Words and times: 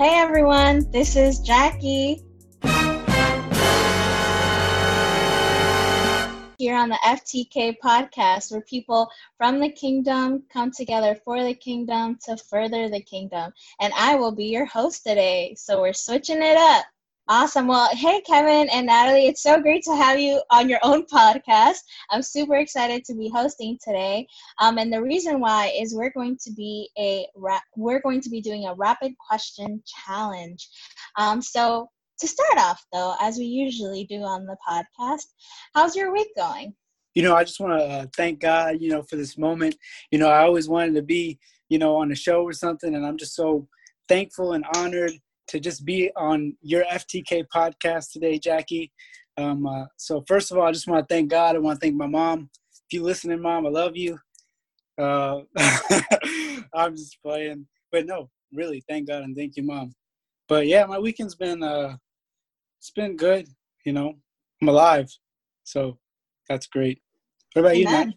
Hey 0.00 0.14
everyone, 0.18 0.90
this 0.90 1.14
is 1.14 1.40
Jackie. 1.40 2.24
Here 6.56 6.74
on 6.74 6.88
the 6.88 6.98
FTK 7.04 7.76
podcast, 7.84 8.50
where 8.50 8.62
people 8.62 9.10
from 9.36 9.60
the 9.60 9.68
kingdom 9.68 10.44
come 10.50 10.70
together 10.70 11.18
for 11.22 11.44
the 11.44 11.52
kingdom 11.52 12.16
to 12.24 12.38
further 12.38 12.88
the 12.88 13.02
kingdom. 13.02 13.52
And 13.78 13.92
I 13.94 14.14
will 14.14 14.32
be 14.32 14.46
your 14.46 14.64
host 14.64 15.04
today. 15.04 15.54
So 15.58 15.82
we're 15.82 15.92
switching 15.92 16.40
it 16.40 16.56
up. 16.56 16.86
Awesome. 17.28 17.68
Well, 17.68 17.88
hey, 17.92 18.20
Kevin 18.22 18.68
and 18.70 18.86
Natalie, 18.86 19.26
it's 19.26 19.42
so 19.42 19.60
great 19.60 19.84
to 19.84 19.94
have 19.94 20.18
you 20.18 20.42
on 20.50 20.68
your 20.68 20.80
own 20.82 21.04
podcast. 21.12 21.78
I'm 22.10 22.22
super 22.22 22.56
excited 22.56 23.04
to 23.04 23.14
be 23.14 23.28
hosting 23.28 23.78
today. 23.84 24.26
Um, 24.58 24.78
and 24.78 24.92
the 24.92 25.02
reason 25.02 25.38
why 25.38 25.72
is 25.78 25.94
we're 25.94 26.10
going 26.10 26.38
to 26.42 26.52
be 26.52 26.90
a 26.98 27.26
ra- 27.36 27.60
we're 27.76 28.00
going 28.00 28.20
to 28.22 28.30
be 28.30 28.40
doing 28.40 28.66
a 28.66 28.74
rapid 28.74 29.12
question 29.18 29.82
challenge. 29.86 30.68
Um, 31.16 31.40
so 31.40 31.88
to 32.18 32.26
start 32.26 32.58
off, 32.58 32.84
though, 32.92 33.14
as 33.20 33.38
we 33.38 33.44
usually 33.44 34.04
do 34.04 34.22
on 34.22 34.44
the 34.44 34.56
podcast, 34.68 35.26
how's 35.74 35.94
your 35.94 36.12
week 36.12 36.28
going? 36.36 36.74
You 37.14 37.22
know, 37.22 37.34
I 37.34 37.44
just 37.44 37.60
want 37.60 37.78
to 37.78 37.84
uh, 37.84 38.06
thank 38.16 38.40
God, 38.40 38.80
you 38.80 38.90
know, 38.90 39.02
for 39.02 39.16
this 39.16 39.38
moment. 39.38 39.76
You 40.10 40.18
know, 40.18 40.28
I 40.28 40.42
always 40.42 40.68
wanted 40.68 40.94
to 40.96 41.02
be, 41.02 41.38
you 41.68 41.78
know, 41.78 41.96
on 41.96 42.12
a 42.12 42.16
show 42.16 42.42
or 42.42 42.52
something, 42.52 42.94
and 42.94 43.06
I'm 43.06 43.16
just 43.16 43.34
so 43.34 43.68
thankful 44.08 44.52
and 44.52 44.64
honored 44.76 45.12
to 45.50 45.58
just 45.58 45.84
be 45.84 46.10
on 46.16 46.56
your 46.62 46.84
FTK 46.84 47.44
podcast 47.52 48.12
today, 48.12 48.38
Jackie. 48.38 48.92
Um, 49.36 49.66
uh, 49.66 49.86
so 49.96 50.22
first 50.28 50.52
of 50.52 50.58
all, 50.58 50.66
I 50.66 50.72
just 50.72 50.86
want 50.86 51.06
to 51.06 51.12
thank 51.12 51.28
God. 51.28 51.56
I 51.56 51.58
want 51.58 51.80
to 51.80 51.84
thank 51.84 51.96
my 51.96 52.06
mom. 52.06 52.48
If 52.72 52.92
you're 52.92 53.04
listening, 53.04 53.42
mom, 53.42 53.66
I 53.66 53.70
love 53.70 53.96
you. 53.96 54.16
Uh, 54.96 55.40
I'm 56.74 56.94
just 56.96 57.18
playing, 57.22 57.66
but 57.90 58.06
no, 58.06 58.30
really, 58.52 58.82
thank 58.88 59.08
God 59.08 59.22
and 59.22 59.36
thank 59.36 59.56
you, 59.56 59.64
mom. 59.64 59.92
But 60.48 60.66
yeah, 60.66 60.84
my 60.84 60.98
weekend's 60.98 61.34
been 61.34 61.62
uh, 61.62 61.96
it's 62.78 62.90
been 62.90 63.16
good. 63.16 63.48
You 63.84 63.92
know, 63.92 64.14
I'm 64.62 64.68
alive, 64.68 65.08
so 65.64 65.98
that's 66.48 66.66
great. 66.66 67.00
What 67.54 67.62
about 67.62 67.74
Amen. 67.74 67.78
you, 67.78 68.06
Nat? 68.06 68.14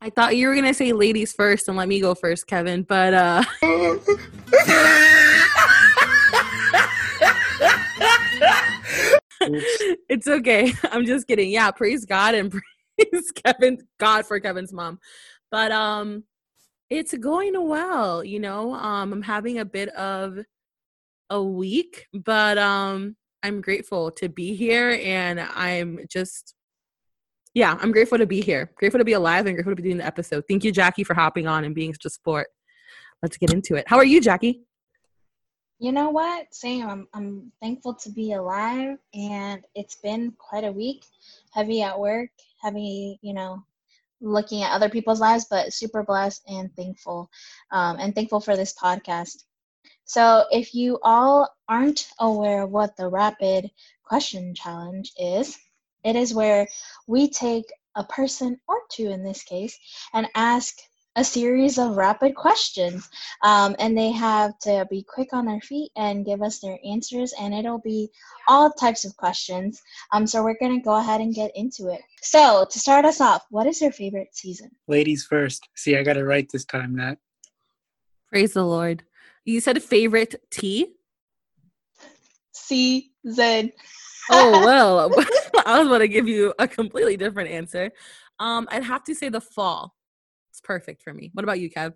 I 0.00 0.10
thought 0.10 0.36
you 0.36 0.48
were 0.48 0.54
gonna 0.54 0.72
say 0.72 0.92
ladies 0.92 1.32
first 1.32 1.68
and 1.68 1.76
let 1.76 1.88
me 1.88 2.00
go 2.00 2.14
first, 2.14 2.46
Kevin, 2.46 2.84
but 2.84 3.12
uh 3.12 3.42
it's 10.08 10.28
okay. 10.28 10.72
I'm 10.84 11.04
just 11.04 11.26
kidding. 11.26 11.50
Yeah, 11.50 11.70
praise 11.70 12.04
God 12.04 12.34
and 12.34 12.50
praise 12.98 13.30
Kevin 13.32 13.78
God 13.98 14.26
for 14.26 14.38
Kevin's 14.40 14.72
mom. 14.72 14.98
But 15.50 15.72
um 15.72 16.24
it's 16.90 17.14
going 17.14 17.54
well, 17.68 18.24
you 18.24 18.40
know. 18.40 18.74
Um 18.74 19.12
I'm 19.12 19.22
having 19.22 19.58
a 19.58 19.64
bit 19.64 19.88
of 19.90 20.38
a 21.30 21.42
week, 21.42 22.06
but 22.12 22.58
um 22.58 23.16
I'm 23.42 23.60
grateful 23.60 24.10
to 24.12 24.28
be 24.28 24.54
here 24.54 24.98
and 25.02 25.40
I'm 25.40 26.00
just 26.08 26.54
yeah, 27.54 27.76
I'm 27.80 27.92
grateful 27.92 28.18
to 28.18 28.26
be 28.26 28.40
here. 28.40 28.70
Grateful 28.76 28.98
to 28.98 29.04
be 29.04 29.14
alive 29.14 29.46
and 29.46 29.56
grateful 29.56 29.72
to 29.72 29.76
be 29.76 29.82
doing 29.82 29.98
the 29.98 30.06
episode. 30.06 30.44
Thank 30.48 30.64
you, 30.64 30.70
Jackie, 30.70 31.02
for 31.02 31.14
hopping 31.14 31.46
on 31.46 31.64
and 31.64 31.74
being 31.74 31.92
such 31.92 32.04
a 32.04 32.10
sport. 32.10 32.48
Let's 33.22 33.36
get 33.36 33.52
into 33.52 33.74
it. 33.74 33.88
How 33.88 33.96
are 33.96 34.04
you, 34.04 34.20
Jackie? 34.20 34.62
You 35.80 35.92
know 35.92 36.10
what? 36.10 36.52
Sam? 36.52 36.88
I'm 36.88 37.08
I'm 37.14 37.52
thankful 37.62 37.94
to 37.94 38.10
be 38.10 38.32
alive 38.32 38.98
and 39.14 39.64
it's 39.76 39.94
been 39.94 40.32
quite 40.36 40.64
a 40.64 40.72
week. 40.72 41.04
Heavy 41.52 41.82
at 41.82 41.98
work, 41.98 42.30
heavy, 42.60 43.20
you 43.22 43.32
know, 43.32 43.62
looking 44.20 44.64
at 44.64 44.72
other 44.72 44.88
people's 44.88 45.20
lives, 45.20 45.46
but 45.48 45.72
super 45.72 46.02
blessed 46.02 46.42
and 46.48 46.74
thankful. 46.74 47.30
Um, 47.70 47.96
and 48.00 48.12
thankful 48.12 48.40
for 48.40 48.56
this 48.56 48.74
podcast. 48.74 49.44
So 50.04 50.46
if 50.50 50.74
you 50.74 50.98
all 51.04 51.48
aren't 51.68 52.08
aware 52.18 52.62
of 52.62 52.70
what 52.70 52.96
the 52.96 53.08
rapid 53.08 53.70
question 54.02 54.54
challenge 54.56 55.12
is, 55.16 55.56
it 56.02 56.16
is 56.16 56.34
where 56.34 56.66
we 57.06 57.28
take 57.28 57.66
a 57.94 58.02
person 58.02 58.58
or 58.66 58.80
two 58.90 59.10
in 59.10 59.22
this 59.22 59.44
case 59.44 59.78
and 60.12 60.26
ask 60.34 60.74
a 61.18 61.24
series 61.24 61.78
of 61.78 61.96
rapid 61.96 62.36
questions. 62.36 63.10
Um, 63.42 63.74
and 63.80 63.98
they 63.98 64.12
have 64.12 64.56
to 64.60 64.86
be 64.88 65.02
quick 65.02 65.32
on 65.32 65.46
their 65.46 65.60
feet 65.60 65.90
and 65.96 66.24
give 66.24 66.42
us 66.42 66.60
their 66.60 66.78
answers, 66.84 67.34
and 67.40 67.52
it'll 67.52 67.80
be 67.80 68.08
all 68.46 68.70
types 68.70 69.04
of 69.04 69.16
questions. 69.16 69.82
Um, 70.12 70.28
so 70.28 70.44
we're 70.44 70.58
going 70.60 70.78
to 70.78 70.84
go 70.84 70.96
ahead 70.96 71.20
and 71.20 71.34
get 71.34 71.50
into 71.56 71.88
it. 71.88 72.00
So, 72.22 72.66
to 72.70 72.78
start 72.78 73.04
us 73.04 73.20
off, 73.20 73.44
what 73.50 73.66
is 73.66 73.80
your 73.80 73.90
favorite 73.90 74.28
season? 74.32 74.70
Ladies 74.86 75.24
first. 75.24 75.68
See, 75.74 75.96
I 75.96 76.04
got 76.04 76.16
it 76.16 76.24
right 76.24 76.48
this 76.52 76.64
time, 76.64 76.94
Nat. 76.94 77.16
Praise 78.28 78.52
the 78.52 78.64
Lord. 78.64 79.02
You 79.44 79.60
said 79.60 79.82
favorite 79.82 80.36
tea? 80.50 80.94
Season. 82.52 83.72
oh, 84.30 84.50
well, 84.64 85.10
I 85.66 85.80
was 85.80 85.88
going 85.88 86.00
to 86.00 86.08
give 86.08 86.28
you 86.28 86.54
a 86.60 86.68
completely 86.68 87.16
different 87.16 87.50
answer. 87.50 87.90
Um, 88.38 88.68
I'd 88.70 88.84
have 88.84 89.02
to 89.04 89.16
say 89.16 89.30
the 89.30 89.40
fall. 89.40 89.97
It's 90.58 90.66
perfect 90.66 91.04
for 91.04 91.14
me. 91.14 91.30
What 91.34 91.44
about 91.44 91.60
you, 91.60 91.70
Kev? 91.70 91.94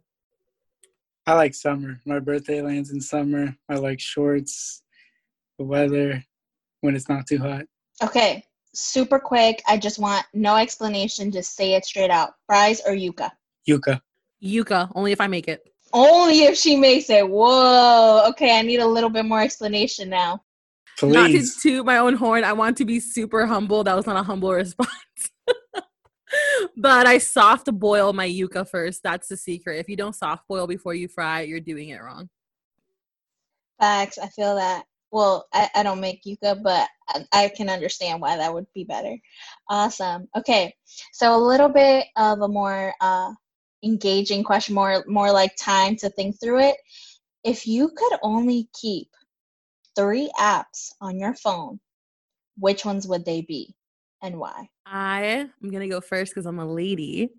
I 1.26 1.34
like 1.34 1.52
summer. 1.52 2.00
My 2.06 2.20
birthday 2.20 2.62
lands 2.62 2.92
in 2.92 3.00
summer. 3.00 3.56
I 3.68 3.74
like 3.74 3.98
shorts, 3.98 4.84
the 5.58 5.64
weather, 5.64 6.22
when 6.80 6.94
it's 6.94 7.08
not 7.08 7.26
too 7.26 7.38
hot. 7.38 7.64
Okay, 8.04 8.44
super 8.72 9.18
quick. 9.18 9.60
I 9.66 9.78
just 9.78 9.98
want 9.98 10.24
no 10.32 10.54
explanation. 10.54 11.32
Just 11.32 11.56
say 11.56 11.74
it 11.74 11.84
straight 11.84 12.10
out. 12.10 12.34
Fries 12.46 12.80
or 12.86 12.92
yuca? 12.92 13.32
Yuca. 13.68 14.00
Yuca, 14.40 14.92
only 14.94 15.10
if 15.10 15.20
I 15.20 15.26
make 15.26 15.48
it. 15.48 15.68
Only 15.92 16.42
if 16.42 16.56
she 16.56 16.76
makes 16.76 17.10
it. 17.10 17.28
Whoa. 17.28 18.28
Okay, 18.28 18.56
I 18.56 18.62
need 18.62 18.78
a 18.78 18.86
little 18.86 19.10
bit 19.10 19.24
more 19.24 19.40
explanation 19.40 20.08
now. 20.08 20.44
Please. 20.98 21.14
Not 21.14 21.30
to 21.32 21.60
toot 21.60 21.84
my 21.84 21.96
own 21.96 22.14
horn. 22.14 22.44
I 22.44 22.52
want 22.52 22.76
to 22.76 22.84
be 22.84 23.00
super 23.00 23.44
humble. 23.44 23.82
That 23.82 23.96
was 23.96 24.06
not 24.06 24.16
a 24.16 24.22
humble 24.22 24.52
response 24.52 25.31
but 26.76 27.06
I 27.06 27.18
soft 27.18 27.66
boil 27.78 28.12
my 28.12 28.28
yuca 28.28 28.68
first. 28.68 29.02
That's 29.02 29.28
the 29.28 29.36
secret. 29.36 29.78
If 29.78 29.88
you 29.88 29.96
don't 29.96 30.14
soft 30.14 30.46
boil 30.48 30.66
before 30.66 30.94
you 30.94 31.08
fry, 31.08 31.42
you're 31.42 31.60
doing 31.60 31.90
it 31.90 32.02
wrong. 32.02 32.28
Facts. 33.80 34.18
I 34.18 34.28
feel 34.28 34.54
that. 34.56 34.84
Well, 35.10 35.46
I, 35.52 35.68
I 35.74 35.82
don't 35.82 36.00
make 36.00 36.22
yuca, 36.24 36.62
but 36.62 36.88
I, 37.08 37.24
I 37.32 37.48
can 37.48 37.68
understand 37.68 38.20
why 38.20 38.36
that 38.36 38.52
would 38.52 38.66
be 38.74 38.84
better. 38.84 39.16
Awesome. 39.68 40.28
Okay, 40.36 40.74
so 41.12 41.36
a 41.36 41.38
little 41.38 41.68
bit 41.68 42.06
of 42.16 42.40
a 42.40 42.48
more 42.48 42.94
uh, 43.00 43.32
engaging 43.84 44.42
question, 44.42 44.74
more 44.74 45.04
more 45.06 45.30
like 45.30 45.54
time 45.56 45.96
to 45.96 46.08
think 46.10 46.40
through 46.40 46.60
it. 46.60 46.76
If 47.44 47.66
you 47.66 47.90
could 47.94 48.18
only 48.22 48.68
keep 48.80 49.08
three 49.96 50.30
apps 50.38 50.92
on 51.02 51.18
your 51.18 51.34
phone, 51.34 51.78
which 52.56 52.86
ones 52.86 53.06
would 53.06 53.26
they 53.26 53.42
be? 53.42 53.74
and 54.22 54.38
why? 54.38 54.68
I 54.86 55.50
am 55.60 55.70
gonna 55.70 55.88
go 55.88 56.00
first 56.00 56.32
because 56.32 56.46
I'm 56.46 56.58
a 56.58 56.66
lady. 56.66 57.30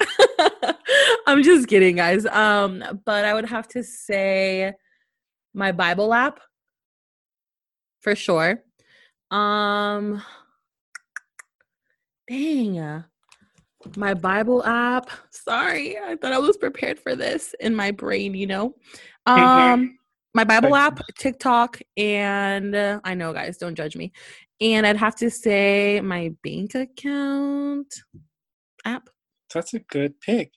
I'm 1.27 1.43
just 1.43 1.67
kidding, 1.67 1.97
guys. 1.97 2.25
Um, 2.25 3.01
but 3.05 3.25
I 3.25 3.33
would 3.33 3.45
have 3.45 3.67
to 3.69 3.83
say 3.83 4.73
my 5.53 5.71
Bible 5.71 6.13
app 6.13 6.39
for 8.01 8.15
sure. 8.15 8.63
Um, 9.31 10.21
dang, 12.29 13.03
my 13.95 14.13
Bible 14.13 14.63
app. 14.63 15.09
Sorry, 15.31 15.97
I 15.97 16.15
thought 16.15 16.33
I 16.33 16.39
was 16.39 16.57
prepared 16.57 16.99
for 16.99 17.15
this 17.15 17.55
in 17.59 17.75
my 17.75 17.91
brain. 17.91 18.35
You 18.35 18.47
know, 18.47 18.75
um, 19.25 19.97
my 20.33 20.43
Bible 20.43 20.75
app, 20.75 20.99
TikTok, 21.17 21.79
and 21.95 22.75
uh, 22.75 22.99
I 23.03 23.13
know, 23.13 23.33
guys, 23.33 23.57
don't 23.57 23.75
judge 23.75 23.95
me. 23.95 24.11
And 24.59 24.85
I'd 24.85 24.97
have 24.97 25.15
to 25.17 25.29
say 25.29 26.01
my 26.01 26.33
bank 26.43 26.75
account 26.75 27.93
app. 28.85 29.09
That's 29.53 29.73
a 29.73 29.79
good 29.79 30.19
pick. 30.21 30.51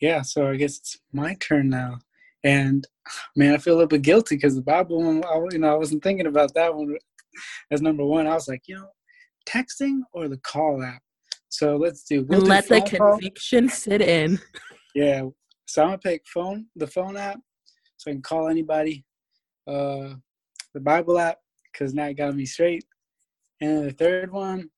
Yeah, 0.00 0.22
so 0.22 0.48
I 0.48 0.56
guess 0.56 0.78
it's 0.78 0.98
my 1.12 1.36
turn 1.40 1.68
now. 1.68 1.98
And 2.44 2.86
man, 3.36 3.54
I 3.54 3.58
feel 3.58 3.74
a 3.74 3.76
little 3.76 3.88
bit 3.88 4.02
guilty 4.02 4.36
because 4.36 4.54
the 4.54 4.62
Bible 4.62 5.02
one, 5.02 5.24
I, 5.24 5.38
you 5.52 5.58
know, 5.58 5.72
I 5.72 5.76
wasn't 5.76 6.02
thinking 6.02 6.26
about 6.26 6.54
that 6.54 6.74
one 6.74 6.96
as 7.70 7.82
number 7.82 8.04
one. 8.04 8.26
I 8.26 8.34
was 8.34 8.48
like, 8.48 8.62
you 8.66 8.76
know, 8.76 8.88
texting 9.48 10.00
or 10.12 10.28
the 10.28 10.38
call 10.38 10.82
app. 10.82 11.02
So 11.48 11.76
let's 11.76 12.04
do. 12.04 12.24
We'll 12.28 12.40
Let 12.40 12.68
do 12.68 12.76
the 12.76 12.82
conviction 12.82 13.68
call. 13.68 13.76
sit 13.76 14.00
in. 14.00 14.38
Yeah. 14.94 15.22
So 15.66 15.82
I'm 15.82 15.88
gonna 15.88 15.98
pick 15.98 16.22
phone, 16.26 16.66
the 16.76 16.86
phone 16.86 17.16
app, 17.16 17.38
so 18.00 18.10
I 18.10 18.14
can 18.14 18.22
call 18.22 18.48
anybody. 18.48 19.04
Uh, 19.66 20.14
the 20.72 20.80
Bible 20.80 21.18
app, 21.18 21.38
because 21.70 21.92
Nat 21.92 22.14
got 22.14 22.34
me 22.34 22.46
straight. 22.46 22.86
And 23.60 23.84
the 23.84 23.92
third 23.92 24.32
one, 24.32 24.70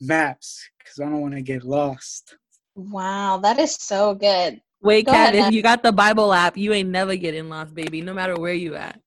maps, 0.00 0.70
because 0.78 1.00
I 1.00 1.06
don't 1.06 1.20
want 1.20 1.34
to 1.34 1.42
get 1.42 1.64
lost. 1.64 2.36
Wow, 2.76 3.38
that 3.38 3.58
is 3.58 3.74
so 3.74 4.14
good. 4.14 4.60
Wait, 4.80 5.06
Go 5.06 5.12
Kat, 5.12 5.34
if 5.34 5.52
you 5.52 5.60
got 5.60 5.82
the 5.82 5.90
Bible 5.90 6.32
app, 6.32 6.56
you 6.56 6.72
ain't 6.72 6.88
never 6.88 7.16
getting 7.16 7.48
lost, 7.48 7.74
baby, 7.74 8.00
no 8.00 8.14
matter 8.14 8.36
where 8.36 8.54
you 8.54 8.76
at. 8.76 9.00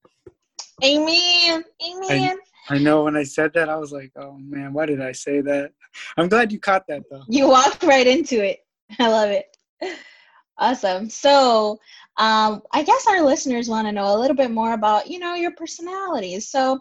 Amen. 0.84 1.64
Amen. 1.88 2.38
I, 2.68 2.76
I 2.76 2.78
know 2.80 3.06
when 3.06 3.16
I 3.16 3.24
said 3.24 3.54
that, 3.54 3.70
I 3.70 3.78
was 3.78 3.94
like, 3.94 4.12
oh 4.18 4.38
man, 4.38 4.74
why 4.74 4.86
did 4.86 5.00
I 5.00 5.14
say 5.14 5.40
that? 5.40 5.72
I'm 6.18 6.28
glad 6.28 6.52
you 6.52 6.60
caught 6.60 6.88
that 6.88 7.04
though. 7.10 7.24
You 7.30 7.48
walked 7.48 7.84
right 7.84 8.06
into 8.06 8.44
it. 8.44 8.66
I 9.00 9.08
love 9.08 9.30
it. 9.30 9.46
Awesome. 10.62 11.10
So, 11.10 11.80
um, 12.22 12.62
I 12.72 12.84
guess 12.84 13.08
our 13.08 13.24
listeners 13.24 13.68
want 13.68 13.88
to 13.88 13.92
know 13.92 14.16
a 14.16 14.20
little 14.20 14.36
bit 14.36 14.52
more 14.52 14.74
about, 14.74 15.10
you 15.10 15.18
know, 15.18 15.34
your 15.34 15.54
personalities. 15.56 16.50
So, 16.50 16.80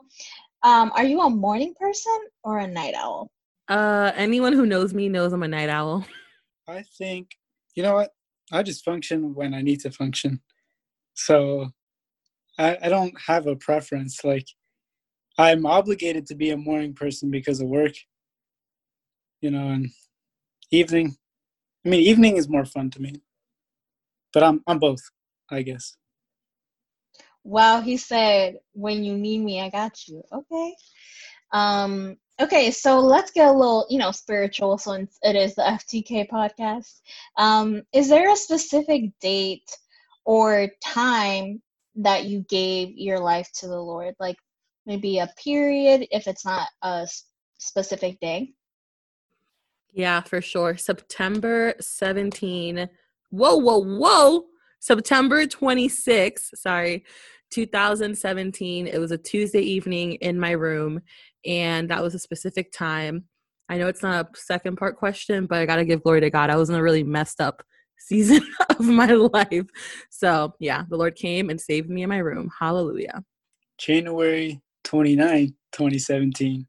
um, 0.63 0.93
are 0.95 1.05
you 1.05 1.23
a 1.23 1.31
morning 1.31 1.73
person 1.81 2.19
or 2.45 2.59
a 2.59 2.67
night 2.67 2.93
owl? 2.95 3.31
Uh, 3.67 4.13
anyone 4.17 4.53
who 4.53 4.67
knows 4.67 4.93
me 4.93 5.09
knows 5.09 5.33
I'm 5.33 5.43
a 5.43 5.49
night 5.49 5.71
owl. 5.71 6.05
I 6.69 6.85
think, 6.99 7.31
you 7.75 7.83
know 7.83 7.95
what? 7.95 8.11
I 8.53 8.63
just 8.63 8.85
function 8.85 9.35
when 9.35 9.55
I 9.55 9.63
need 9.63 9.81
to 9.81 9.91
function. 9.91 10.43
So 11.15 11.71
I, 12.59 12.77
I 12.83 12.89
don't 12.91 13.15
have 13.27 13.47
a 13.47 13.57
preference. 13.57 14.23
Like, 14.23 14.47
I'm 15.39 15.65
obligated 15.65 16.27
to 16.27 16.35
be 16.35 16.51
a 16.51 16.57
morning 16.59 16.93
person 16.93 17.31
because 17.31 17.63
of 17.63 17.69
work, 17.69 17.95
you 19.41 19.51
know, 19.51 19.69
and 19.69 19.89
evening. 20.71 21.17
I 21.87 21.89
mean, 21.89 22.01
evening 22.01 22.37
is 22.37 22.47
more 22.47 22.67
fun 22.67 22.91
to 22.91 23.01
me, 23.01 23.23
but 24.35 24.43
I'm 24.43 24.63
I'm 24.67 24.79
both, 24.79 25.01
I 25.51 25.63
guess. 25.63 25.97
Wow, 27.45 27.81
he 27.81 27.97
said, 27.97 28.59
"When 28.73 29.03
you 29.03 29.17
need 29.17 29.39
me, 29.39 29.61
I 29.61 29.71
got 29.71 30.07
you." 30.09 30.23
Okay. 30.33 30.75
Um. 31.53 32.17
Okay, 32.41 32.71
so 32.71 33.01
let's 33.01 33.31
get 33.31 33.49
a 33.49 33.53
little, 33.53 33.87
you 33.91 33.99
know, 33.99 34.13
spiritual 34.13 34.79
since 34.79 35.19
it 35.23 35.37
is 35.37 35.55
the 35.55 35.63
FTK 35.63 36.29
podcast. 36.31 37.01
Um, 37.37 37.83
is 37.93 38.09
there 38.09 38.33
a 38.33 38.37
specific 38.37 39.11
date 39.21 39.71
or 40.25 40.69
time 40.83 41.61
that 41.97 42.25
you 42.25 42.41
gave 42.49 42.97
your 42.97 43.19
life 43.19 43.51
to 43.57 43.69
the 43.69 43.79
Lord? 43.81 44.15
Like 44.19 44.37
maybe 44.87 45.19
a 45.19 45.31
period 45.43 46.07
if 46.11 46.27
it's 46.27 46.45
not 46.45 46.69
a 46.83 47.07
specific 47.59 48.19
day? 48.21 48.55
Yeah, 49.93 50.21
for 50.21 50.41
sure. 50.41 50.77
September 50.77 51.75
17. 51.81 52.89
Whoa, 53.31 53.57
whoa, 53.57 53.85
whoa. 53.85 54.45
September 54.81 55.47
26, 55.47 56.53
sorry, 56.55 57.05
2017. 57.51 58.87
It 58.87 58.99
was 58.99 59.11
a 59.11 59.19
Tuesday 59.19 59.61
evening 59.61 60.15
in 60.15 60.41
my 60.41 60.53
room, 60.53 61.01
and 61.45 61.89
that 61.91 62.03
was 62.03 62.15
a 62.15 62.19
specific 62.19 62.73
time. 62.73 63.25
I 63.69 63.77
know 63.77 63.89
it's 63.89 64.03
not 64.03 64.25
a 64.25 64.29
second 64.37 64.77
part 64.77 64.97
question, 64.97 65.47
but 65.47 65.59
I 65.59 65.67
got 65.67 65.77
to 65.77 65.85
give 65.85 66.03
glory 66.03 66.23
to 66.23 66.31
God. 66.31 66.51
I 66.51 66.57
was 66.57 66.71
in 66.71 66.77
a 66.77 66.83
really 66.83 67.05
messed 67.05 67.41
up 67.41 67.63
season 67.99 68.43
of 68.71 68.81
my 68.81 69.13
life. 69.13 69.67
So, 70.09 70.55
yeah, 70.59 70.85
the 70.89 70.97
Lord 70.97 71.15
came 71.15 71.51
and 71.51 71.61
saved 71.61 71.91
me 71.91 72.03
in 72.03 72.09
my 72.09 72.19
room. 72.19 72.51
Hallelujah. 72.59 73.23
January 73.79 74.61
29, 74.85 75.55
2017 75.73 76.67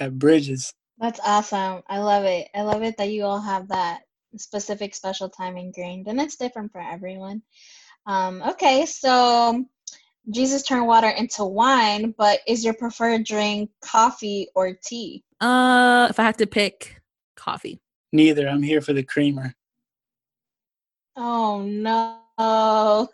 at 0.00 0.18
Bridges. 0.18 0.72
That's 0.98 1.20
awesome. 1.24 1.82
I 1.88 1.98
love 1.98 2.24
it. 2.24 2.48
I 2.54 2.62
love 2.62 2.82
it 2.82 2.96
that 2.96 3.10
you 3.10 3.24
all 3.24 3.40
have 3.40 3.68
that 3.68 4.00
specific 4.40 4.94
special 4.94 5.28
time 5.28 5.56
ingrained, 5.56 6.08
and 6.08 6.20
it's 6.20 6.36
different 6.36 6.72
for 6.72 6.80
everyone. 6.80 7.42
Um, 8.06 8.42
okay, 8.42 8.86
so 8.86 9.64
Jesus 10.30 10.62
turned 10.62 10.86
water 10.86 11.08
into 11.08 11.44
wine, 11.44 12.14
but 12.16 12.40
is 12.46 12.64
your 12.64 12.74
preferred 12.74 13.24
drink 13.24 13.70
coffee 13.82 14.48
or 14.54 14.74
tea? 14.74 15.22
Uh, 15.40 16.06
if 16.10 16.18
I 16.18 16.24
had 16.24 16.38
to 16.38 16.46
pick, 16.46 17.00
coffee. 17.36 17.80
Neither. 18.12 18.48
I'm 18.48 18.62
here 18.62 18.80
for 18.80 18.92
the 18.92 19.02
creamer. 19.02 19.54
Oh 21.16 21.62
no. 21.62 22.20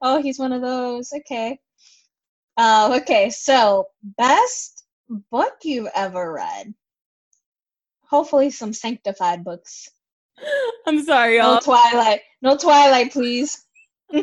oh, 0.00 0.22
he's 0.22 0.38
one 0.38 0.52
of 0.52 0.62
those. 0.62 1.12
Okay. 1.12 1.58
Uh, 2.56 2.98
okay, 3.00 3.30
so 3.30 3.86
best 4.18 4.84
book 5.30 5.54
you've 5.62 5.88
ever 5.94 6.32
read. 6.32 6.74
Hopefully, 8.12 8.50
some 8.50 8.74
sanctified 8.74 9.42
books. 9.42 9.88
I'm 10.86 11.02
sorry, 11.02 11.38
y'all. 11.38 11.54
No 11.54 11.60
Twilight. 11.60 12.20
No 12.42 12.58
Twilight, 12.58 13.10
please. 13.10 13.64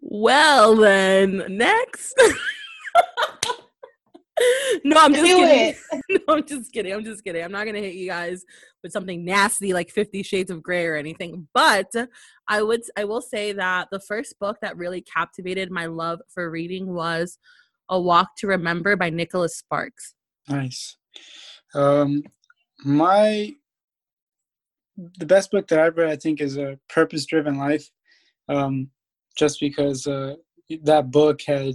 well, 0.00 0.74
then, 0.76 1.44
next. 1.50 2.14
no, 4.82 4.96
I'm 4.96 5.12
just 5.12 5.26
Do 5.26 5.36
kidding. 5.36 5.74
it. 5.92 6.22
no, 6.26 6.34
I'm 6.36 6.46
just 6.46 6.72
kidding. 6.72 6.94
I'm 6.94 7.04
just 7.04 7.22
kidding. 7.22 7.44
I'm 7.44 7.52
not 7.52 7.66
gonna 7.66 7.80
hit 7.80 7.96
you 7.96 8.08
guys 8.08 8.42
with 8.82 8.92
something 8.92 9.26
nasty 9.26 9.74
like 9.74 9.90
Fifty 9.90 10.22
Shades 10.22 10.50
of 10.50 10.62
Grey 10.62 10.86
or 10.86 10.96
anything. 10.96 11.46
But 11.52 11.92
I 12.48 12.62
would, 12.62 12.80
I 12.96 13.04
will 13.04 13.20
say 13.20 13.52
that 13.52 13.88
the 13.92 14.00
first 14.00 14.38
book 14.38 14.56
that 14.62 14.78
really 14.78 15.02
captivated 15.02 15.70
my 15.70 15.84
love 15.84 16.20
for 16.32 16.50
reading 16.50 16.94
was 16.94 17.38
A 17.90 18.00
Walk 18.00 18.36
to 18.38 18.46
Remember 18.46 18.96
by 18.96 19.10
Nicholas 19.10 19.58
Sparks. 19.58 20.14
Nice. 20.48 20.96
Um, 21.74 22.22
my 22.84 23.54
the 24.96 25.26
best 25.26 25.50
book 25.50 25.66
that 25.68 25.80
I've 25.80 25.96
read, 25.96 26.10
I 26.10 26.16
think, 26.16 26.40
is 26.40 26.56
a 26.56 26.78
Purpose 26.88 27.26
Driven 27.26 27.58
Life. 27.58 27.90
Um, 28.48 28.90
just 29.36 29.58
because 29.60 30.06
uh, 30.06 30.34
that 30.82 31.10
book 31.10 31.40
had 31.42 31.74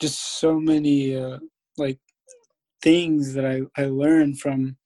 just 0.00 0.40
so 0.40 0.58
many 0.58 1.16
uh, 1.16 1.38
like 1.76 1.98
things 2.82 3.34
that 3.34 3.46
I, 3.46 3.62
I 3.80 3.86
learned 3.86 4.40
from 4.40 4.76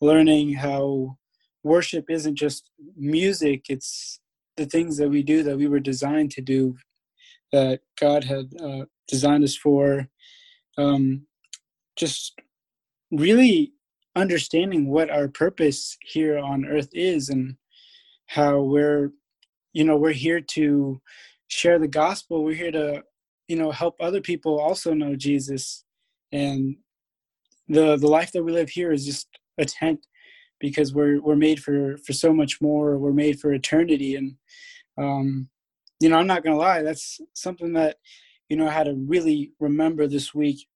learning 0.00 0.54
how 0.54 1.18
worship 1.62 2.06
isn't 2.08 2.36
just 2.36 2.70
music 2.96 3.66
it's 3.68 4.18
the 4.56 4.64
things 4.64 4.96
that 4.96 5.10
we 5.10 5.22
do 5.22 5.42
that 5.42 5.58
we 5.58 5.68
were 5.68 5.78
designed 5.80 6.30
to 6.30 6.40
do 6.40 6.74
that 7.52 7.80
god 8.00 8.24
had 8.24 8.50
uh, 8.62 8.84
designed 9.06 9.44
us 9.44 9.54
for 9.54 10.08
um, 10.78 11.26
just 12.00 12.40
really 13.12 13.72
understanding 14.16 14.88
what 14.88 15.10
our 15.10 15.28
purpose 15.28 15.96
here 16.02 16.38
on 16.38 16.66
earth 16.66 16.88
is 16.92 17.28
and 17.28 17.56
how 18.26 18.60
we're 18.60 19.12
you 19.72 19.84
know 19.84 19.96
we're 19.96 20.12
here 20.12 20.40
to 20.40 21.00
share 21.48 21.78
the 21.78 21.88
gospel. 21.88 22.44
We're 22.44 22.54
here 22.54 22.72
to 22.72 23.02
you 23.48 23.56
know 23.56 23.70
help 23.70 23.96
other 24.00 24.20
people 24.20 24.58
also 24.60 24.94
know 24.94 25.14
jesus. 25.16 25.84
And 26.32 26.76
the 27.68 27.96
the 27.96 28.08
life 28.08 28.32
that 28.32 28.44
we 28.44 28.52
live 28.52 28.70
here 28.70 28.92
is 28.92 29.06
just 29.06 29.28
a 29.58 29.64
tent 29.64 30.06
because 30.58 30.94
we're 30.94 31.20
we're 31.20 31.36
made 31.36 31.62
for 31.62 31.98
for 31.98 32.12
so 32.12 32.32
much 32.32 32.60
more. 32.60 32.98
We're 32.98 33.12
made 33.12 33.40
for 33.40 33.52
eternity. 33.52 34.16
And 34.16 34.36
um 34.98 35.48
you 36.00 36.08
know 36.08 36.16
i'm 36.16 36.26
not 36.26 36.42
gonna 36.42 36.56
lie 36.56 36.82
that's 36.82 37.20
something 37.34 37.74
that 37.74 37.96
you 38.48 38.56
know 38.56 38.66
i 38.66 38.70
had 38.70 38.84
to 38.84 38.94
really 39.06 39.52
remember 39.60 40.06
this 40.06 40.34
week 40.34 40.66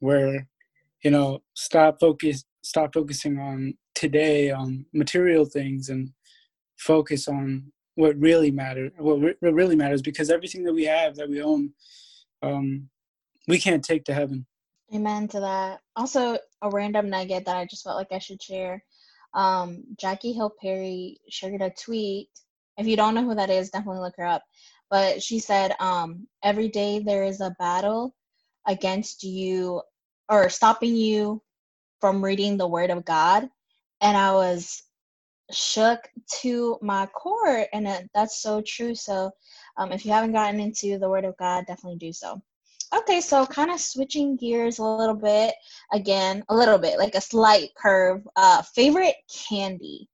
where 0.00 0.46
you 1.04 1.10
know 1.10 1.42
stop 1.54 1.98
focus 2.00 2.44
stop 2.62 2.92
focusing 2.92 3.38
on 3.38 3.74
today 3.94 4.50
on 4.50 4.84
material 4.92 5.44
things 5.44 5.88
and 5.88 6.10
focus 6.78 7.28
on 7.28 7.72
what 7.94 8.18
really 8.18 8.50
matters 8.50 8.92
what, 8.98 9.20
re- 9.20 9.34
what 9.40 9.54
really 9.54 9.76
matters 9.76 10.02
because 10.02 10.30
everything 10.30 10.64
that 10.64 10.74
we 10.74 10.84
have 10.84 11.14
that 11.16 11.28
we 11.28 11.42
own 11.42 11.72
um 12.42 12.88
we 13.48 13.58
can't 13.58 13.84
take 13.84 14.04
to 14.04 14.14
heaven 14.14 14.46
Amen 14.94 15.26
to 15.28 15.40
that. 15.40 15.80
Also, 15.96 16.38
a 16.62 16.70
random 16.70 17.10
nugget 17.10 17.44
that 17.44 17.56
I 17.56 17.66
just 17.66 17.82
felt 17.82 17.96
like 17.96 18.12
I 18.12 18.18
should 18.18 18.40
share. 18.40 18.84
Um, 19.34 19.82
Jackie 19.98 20.32
Hill 20.32 20.52
Perry 20.60 21.18
shared 21.28 21.60
a 21.60 21.70
tweet. 21.70 22.28
If 22.78 22.86
you 22.86 22.96
don't 22.96 23.14
know 23.14 23.24
who 23.24 23.34
that 23.34 23.50
is, 23.50 23.70
definitely 23.70 24.00
look 24.00 24.14
her 24.16 24.26
up. 24.26 24.42
But 24.88 25.22
she 25.22 25.40
said, 25.40 25.74
um, 25.80 26.28
every 26.44 26.68
day 26.68 27.00
there 27.00 27.24
is 27.24 27.40
a 27.40 27.54
battle 27.58 28.14
against 28.66 29.22
you 29.22 29.82
or 30.28 30.48
stopping 30.48 30.96
you 30.96 31.42
from 32.00 32.24
reading 32.24 32.56
the 32.56 32.68
Word 32.68 32.90
of 32.90 33.04
God. 33.04 33.48
And 34.00 34.16
I 34.16 34.32
was 34.32 34.82
shook 35.52 36.08
to 36.40 36.78
my 36.82 37.06
core. 37.06 37.66
And 37.72 37.86
it, 37.86 38.10
that's 38.14 38.40
so 38.40 38.62
true. 38.66 38.94
So 38.94 39.30
um, 39.76 39.92
if 39.92 40.04
you 40.04 40.12
haven't 40.12 40.32
gotten 40.32 40.60
into 40.60 40.98
the 40.98 41.08
Word 41.08 41.24
of 41.24 41.36
God, 41.36 41.64
definitely 41.66 41.98
do 41.98 42.12
so. 42.12 42.40
Okay, 42.96 43.20
so 43.20 43.44
kind 43.46 43.70
of 43.70 43.80
switching 43.80 44.36
gears 44.36 44.78
a 44.78 44.84
little 44.84 45.14
bit 45.14 45.54
again, 45.92 46.44
a 46.48 46.54
little 46.54 46.78
bit 46.78 46.98
like 46.98 47.14
a 47.14 47.20
slight 47.20 47.70
curve. 47.76 48.26
Uh, 48.36 48.62
favorite 48.62 49.16
candy? 49.48 50.08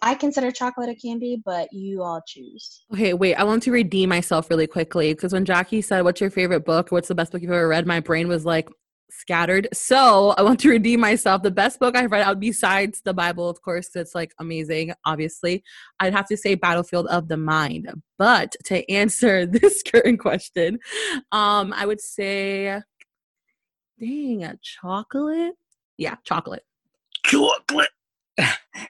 I 0.00 0.14
consider 0.14 0.50
chocolate 0.50 0.88
a 0.88 0.94
candy, 0.94 1.42
but 1.44 1.72
you 1.72 2.02
all 2.02 2.22
choose. 2.26 2.84
Okay, 2.92 3.14
wait. 3.14 3.34
I 3.34 3.44
want 3.44 3.62
to 3.64 3.72
redeem 3.72 4.08
myself 4.08 4.48
really 4.48 4.66
quickly 4.66 5.12
because 5.12 5.32
when 5.32 5.44
Jackie 5.44 5.82
said, 5.82 6.02
"What's 6.02 6.20
your 6.20 6.30
favorite 6.30 6.64
book? 6.64 6.92
What's 6.92 7.08
the 7.08 7.14
best 7.14 7.32
book 7.32 7.42
you've 7.42 7.50
ever 7.50 7.68
read?" 7.68 7.86
my 7.86 8.00
brain 8.00 8.28
was 8.28 8.44
like 8.44 8.68
scattered. 9.10 9.68
So 9.72 10.34
I 10.36 10.42
want 10.42 10.60
to 10.60 10.70
redeem 10.70 11.00
myself. 11.00 11.42
The 11.42 11.50
best 11.50 11.80
book 11.80 11.96
I've 11.96 12.12
read 12.12 12.22
out 12.22 12.38
besides 12.38 13.00
the 13.04 13.14
Bible, 13.14 13.48
of 13.48 13.60
course, 13.62 13.90
it's 13.96 14.14
like 14.14 14.32
amazing. 14.38 14.92
Obviously, 15.04 15.64
I'd 15.98 16.14
have 16.14 16.26
to 16.28 16.36
say 16.36 16.54
Battlefield 16.54 17.08
of 17.08 17.28
the 17.28 17.36
Mind. 17.36 17.90
But 18.18 18.54
to 18.66 18.88
answer 18.90 19.46
this 19.46 19.82
current 19.82 20.20
question, 20.20 20.78
um, 21.32 21.72
I 21.76 21.86
would 21.86 22.00
say, 22.00 22.80
dang, 23.98 24.44
a 24.44 24.56
chocolate. 24.62 25.54
Yeah, 25.96 26.16
chocolate. 26.24 26.62
chocolate 27.24 27.88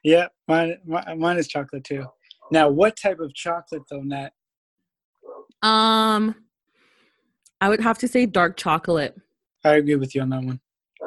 yeah 0.05 0.27
mine, 0.47 0.77
mine 0.87 1.19
mine 1.19 1.39
is 1.39 1.49
chocolate 1.49 1.85
too 1.85 2.05
now 2.51 2.69
what 2.69 2.97
type 2.97 3.19
of 3.21 3.33
chocolate 3.35 3.83
though 3.91 4.03
nat 4.03 4.31
Um, 5.63 6.35
I 7.61 7.69
would 7.69 7.81
have 7.81 7.99
to 7.99 8.09
say 8.09 8.27
dark 8.27 8.57
chocolate. 8.57 9.15
i 9.65 9.75
agree 9.75 9.97
with 9.97 10.15
you 10.15 10.23
on 10.23 10.31
that 10.31 10.43
one 10.45 10.61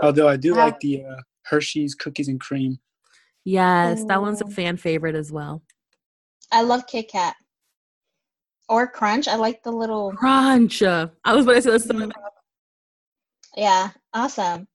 although 0.04 0.28
i 0.28 0.36
do 0.38 0.56
Yeah. 0.56 0.66
like 0.66 0.80
the 0.82 1.04
uh, 1.06 1.22
hershey's 1.46 1.96
cookies 1.96 2.28
and 2.28 2.40
cream 2.40 2.80
Yes, 3.44 4.04
that 4.06 4.22
one's 4.22 4.40
a 4.42 4.46
fan 4.46 4.78
favorite 4.78 5.16
as 5.16 5.32
well. 5.32 5.64
I 6.52 6.62
love 6.62 6.86
Kit 6.86 7.08
Kat 7.10 7.36
or 8.70 8.86
Crunch. 8.88 9.28
I 9.28 9.34
like 9.36 9.64
the 9.64 9.72
little. 9.72 10.12
Crunch. 10.12 10.84
I 10.84 11.10
was 11.26 11.44
about 11.46 11.54
to 11.56 11.62
say 11.64 11.72
that's 11.72 11.86
the. 11.86 12.12
Yeah, 13.58 13.90
awesome. 14.14 14.68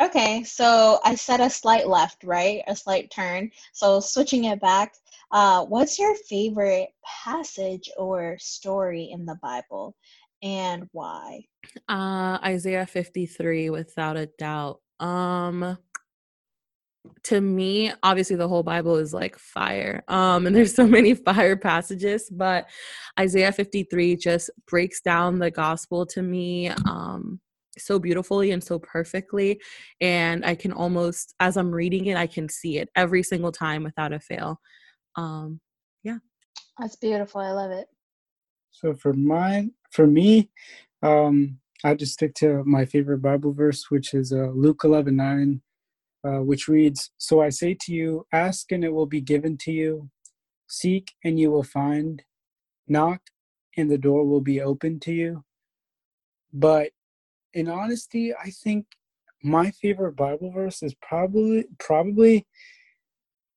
Okay, 0.00 0.42
so 0.44 0.98
I 1.04 1.14
said 1.14 1.40
a 1.40 1.50
slight 1.50 1.86
left, 1.86 2.24
right? 2.24 2.62
A 2.66 2.74
slight 2.74 3.10
turn. 3.10 3.50
So 3.74 4.00
switching 4.00 4.44
it 4.44 4.58
back, 4.58 4.94
uh, 5.30 5.66
what's 5.66 5.98
your 5.98 6.14
favorite 6.26 6.88
passage 7.04 7.90
or 7.98 8.38
story 8.38 9.10
in 9.12 9.26
the 9.26 9.36
Bible 9.42 9.94
and 10.42 10.88
why? 10.92 11.40
Uh, 11.86 12.38
Isaiah 12.42 12.86
53, 12.86 13.68
without 13.68 14.16
a 14.16 14.24
doubt. 14.38 14.80
Um, 15.00 15.76
to 17.24 17.40
me, 17.42 17.92
obviously 18.02 18.36
the 18.36 18.48
whole 18.48 18.62
Bible 18.62 18.96
is 18.96 19.12
like 19.12 19.38
fire. 19.38 20.02
Um, 20.08 20.46
and 20.46 20.56
there's 20.56 20.74
so 20.74 20.86
many 20.88 21.12
fire 21.12 21.56
passages, 21.56 22.30
but 22.30 22.70
Isaiah 23.18 23.52
53 23.52 24.16
just 24.16 24.48
breaks 24.66 25.02
down 25.02 25.38
the 25.38 25.50
gospel 25.50 26.06
to 26.06 26.22
me 26.22 26.68
um 26.86 27.38
so 27.78 27.98
beautifully 27.98 28.50
and 28.50 28.62
so 28.62 28.78
perfectly. 28.78 29.60
And 30.00 30.44
I 30.44 30.54
can 30.54 30.72
almost 30.72 31.34
as 31.40 31.56
I'm 31.56 31.70
reading 31.70 32.06
it, 32.06 32.16
I 32.16 32.26
can 32.26 32.48
see 32.48 32.78
it 32.78 32.88
every 32.96 33.22
single 33.22 33.52
time 33.52 33.84
without 33.84 34.12
a 34.12 34.20
fail. 34.20 34.60
Um, 35.16 35.60
yeah. 36.02 36.18
That's 36.78 36.96
beautiful. 36.96 37.40
I 37.40 37.52
love 37.52 37.70
it. 37.70 37.86
So 38.70 38.94
for 38.94 39.12
mine, 39.12 39.72
for 39.90 40.06
me, 40.06 40.50
um, 41.02 41.58
I 41.82 41.94
just 41.94 42.12
stick 42.14 42.34
to 42.36 42.62
my 42.64 42.84
favorite 42.84 43.22
Bible 43.22 43.52
verse, 43.52 43.90
which 43.90 44.14
is 44.14 44.32
uh, 44.32 44.50
Luke 44.54 44.82
11 44.84 45.16
9, 45.16 45.60
uh, 46.24 46.42
which 46.42 46.68
reads, 46.68 47.10
So 47.18 47.40
I 47.40 47.48
say 47.48 47.76
to 47.80 47.92
you, 47.92 48.26
ask 48.32 48.70
and 48.70 48.84
it 48.84 48.92
will 48.92 49.06
be 49.06 49.20
given 49.20 49.56
to 49.58 49.72
you, 49.72 50.10
seek 50.68 51.12
and 51.24 51.38
you 51.38 51.50
will 51.50 51.64
find, 51.64 52.22
knock 52.86 53.20
and 53.76 53.90
the 53.90 53.98
door 53.98 54.26
will 54.26 54.40
be 54.40 54.60
open 54.60 55.00
to 55.00 55.12
you. 55.12 55.44
But 56.52 56.90
in 57.54 57.68
honesty, 57.68 58.34
I 58.34 58.50
think 58.50 58.86
my 59.42 59.70
favorite 59.70 60.16
Bible 60.16 60.50
verse 60.50 60.82
is 60.82 60.94
probably 60.94 61.66
probably 61.78 62.46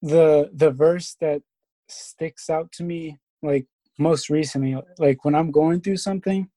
the 0.01 0.50
the 0.53 0.71
verse 0.71 1.15
that 1.21 1.41
sticks 1.88 2.50
out 2.50 2.71
to 2.73 2.83
me 2.83 3.19
like 3.41 3.65
most 4.00 4.29
recently. 4.29 4.77
Like 4.97 5.23
when 5.23 5.35
i'm 5.35 5.51
going 5.51 5.81
through 5.81 5.97
something 5.97 6.50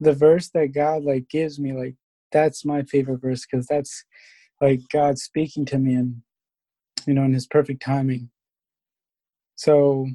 the 0.00 0.12
verse 0.12 0.48
that 0.50 0.68
god 0.68 1.02
like 1.02 1.28
gives 1.28 1.58
me 1.58 1.72
like 1.72 1.96
that's 2.30 2.64
my 2.64 2.82
favorite 2.82 3.20
verse 3.20 3.46
because 3.46 3.66
that's 3.66 4.04
like 4.60 4.80
god 4.92 5.18
speaking 5.18 5.64
to 5.64 5.78
me 5.78 5.94
and 5.94 6.22
you 7.06 7.14
know 7.14 7.24
in 7.24 7.34
his 7.34 7.46
perfect 7.46 7.82
timing. 7.82 8.30
So 9.56 10.06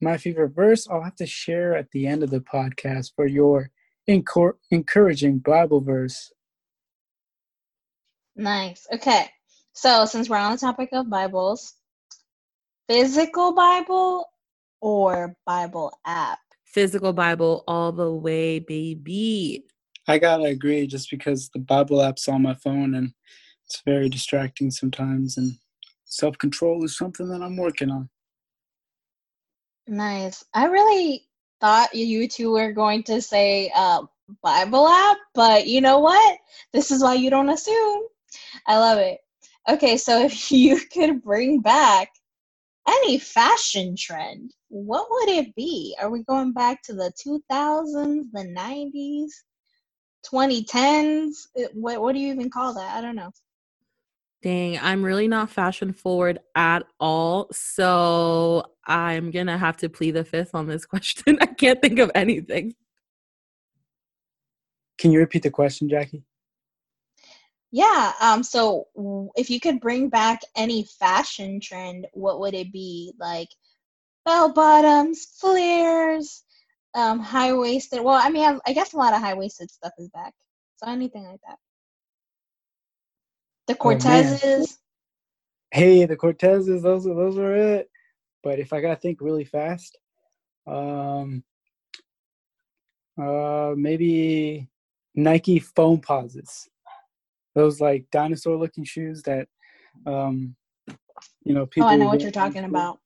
my 0.00 0.16
favorite 0.16 0.50
verse 0.50 0.86
i'll 0.88 1.02
have 1.02 1.16
to 1.16 1.26
share 1.26 1.74
at 1.74 1.90
the 1.92 2.06
end 2.06 2.22
of 2.22 2.30
the 2.30 2.40
podcast 2.40 3.12
for 3.16 3.26
your 3.26 3.70
encor- 4.08 4.54
encouraging 4.70 5.38
bible 5.38 5.80
verse 5.80 6.32
Nice. 8.38 8.86
Okay. 8.92 9.30
So 9.72 10.04
since 10.04 10.28
we're 10.28 10.36
on 10.36 10.52
the 10.52 10.58
topic 10.58 10.90
of 10.92 11.08
Bibles, 11.08 11.72
physical 12.86 13.54
Bible 13.54 14.26
or 14.82 15.34
Bible 15.46 15.92
app? 16.04 16.38
physical 16.66 17.14
Bible 17.14 17.64
all 17.66 17.92
the 17.92 18.12
way, 18.12 18.58
baby. 18.58 19.64
i 20.06 20.18
gotta 20.18 20.44
agree 20.44 20.86
just 20.86 21.08
because 21.10 21.48
the 21.54 21.58
bible 21.58 22.02
app's 22.02 22.28
on 22.28 22.42
my 22.42 22.52
phone 22.52 22.94
and 22.94 23.14
it's 23.64 23.80
very 23.86 24.10
distracting 24.10 24.70
sometimes 24.70 25.38
and 25.38 25.52
self-control 26.04 26.84
is 26.84 26.94
something 26.96 27.28
that 27.30 27.40
i'm 27.42 27.56
working 27.56 27.90
on 27.90 28.08
Nice. 29.88 30.44
I 30.52 30.66
really 30.66 31.26
thought 31.60 31.94
you 31.94 32.28
two 32.28 32.52
were 32.52 32.72
going 32.72 33.02
to 33.04 33.20
say 33.20 33.70
uh, 33.74 34.02
Bible 34.42 34.88
app, 34.88 35.18
but 35.34 35.66
you 35.66 35.80
know 35.80 35.98
what? 35.98 36.38
This 36.72 36.90
is 36.90 37.02
why 37.02 37.14
you 37.14 37.30
don't 37.30 37.48
assume. 37.50 38.02
I 38.66 38.78
love 38.78 38.98
it. 38.98 39.18
Okay, 39.68 39.96
so 39.96 40.20
if 40.24 40.50
you 40.52 40.80
could 40.92 41.22
bring 41.22 41.60
back 41.60 42.10
any 42.88 43.18
fashion 43.18 43.96
trend, 43.96 44.52
what 44.68 45.06
would 45.10 45.28
it 45.28 45.54
be? 45.54 45.96
Are 46.00 46.10
we 46.10 46.22
going 46.24 46.52
back 46.52 46.82
to 46.84 46.94
the 46.94 47.12
2000s, 47.26 48.24
the 48.32 48.54
90s, 48.56 49.30
2010s? 50.32 51.34
What, 51.74 52.00
what 52.00 52.12
do 52.14 52.20
you 52.20 52.32
even 52.32 52.50
call 52.50 52.74
that? 52.74 52.96
I 52.96 53.00
don't 53.00 53.16
know. 53.16 53.30
Dang, 54.46 54.78
I'm 54.78 55.02
really 55.02 55.26
not 55.26 55.50
fashion 55.50 55.92
forward 55.92 56.38
at 56.54 56.84
all. 57.00 57.48
So 57.50 58.62
I'm 58.86 59.32
going 59.32 59.48
to 59.48 59.58
have 59.58 59.76
to 59.78 59.88
plead 59.88 60.12
the 60.12 60.22
fifth 60.22 60.54
on 60.54 60.68
this 60.68 60.86
question. 60.92 61.36
I 61.40 61.46
can't 61.46 61.82
think 61.82 61.98
of 61.98 62.12
anything. 62.14 62.76
can 64.98 65.10
you 65.10 65.18
repeat 65.18 65.42
the 65.42 65.50
question 65.50 65.88
jackie 65.88 66.22
Yeah, 67.72 68.12
um, 68.20 68.44
so 68.44 68.86
if 69.34 69.50
you 69.50 69.58
could 69.58 69.80
bring 69.80 70.10
back 70.10 70.42
any 70.54 70.86
fashion 71.00 71.58
trend, 71.58 72.06
what 72.12 72.38
would 72.38 72.54
it 72.54 72.72
be? 72.72 73.12
Like 73.18 73.48
bell 74.24 74.52
bottoms, 74.52 75.26
flares, 75.40 76.44
um, 76.94 77.18
high 77.18 77.52
waisted. 77.52 78.00
Well, 78.00 78.20
I 78.22 78.30
mean, 78.30 78.44
I, 78.44 78.60
I 78.64 78.72
guess 78.74 78.92
a 78.92 78.96
lot 78.96 79.12
of 79.12 79.20
high 79.20 79.34
waisted 79.34 79.72
stuff 79.72 79.94
is 79.98 80.08
back. 80.10 80.34
So 80.76 80.86
anything 80.86 81.24
like 81.24 81.40
that. 81.48 81.58
The 83.66 83.74
Oh. 83.74 83.76
Cortezes. 83.76 84.78
Hey, 85.72 86.04
the 86.06 86.16
Cortezes, 86.16 86.82
those 86.82 87.06
are 87.06 87.14
those 87.14 87.36
are 87.38 87.54
it. 87.54 87.90
But 88.42 88.58
if 88.58 88.72
I 88.72 88.80
gotta 88.80 88.96
think 88.96 89.20
really 89.20 89.44
fast, 89.44 89.98
um, 90.66 91.42
uh, 93.20 93.74
maybe 93.76 94.68
Nike 95.14 95.58
Foamposites. 95.60 96.68
Those 97.54 97.80
like 97.80 98.04
dinosaur-looking 98.10 98.84
shoes 98.84 99.22
that, 99.22 99.48
um, 100.06 100.54
you 101.42 101.54
know, 101.54 101.66
people. 101.66 101.88
Oh. 101.88 101.92
I 101.92 101.96
know 101.96 102.06
what 102.08 102.20
you're 102.20 102.30
talking 102.30 102.64
about. 102.64 103.00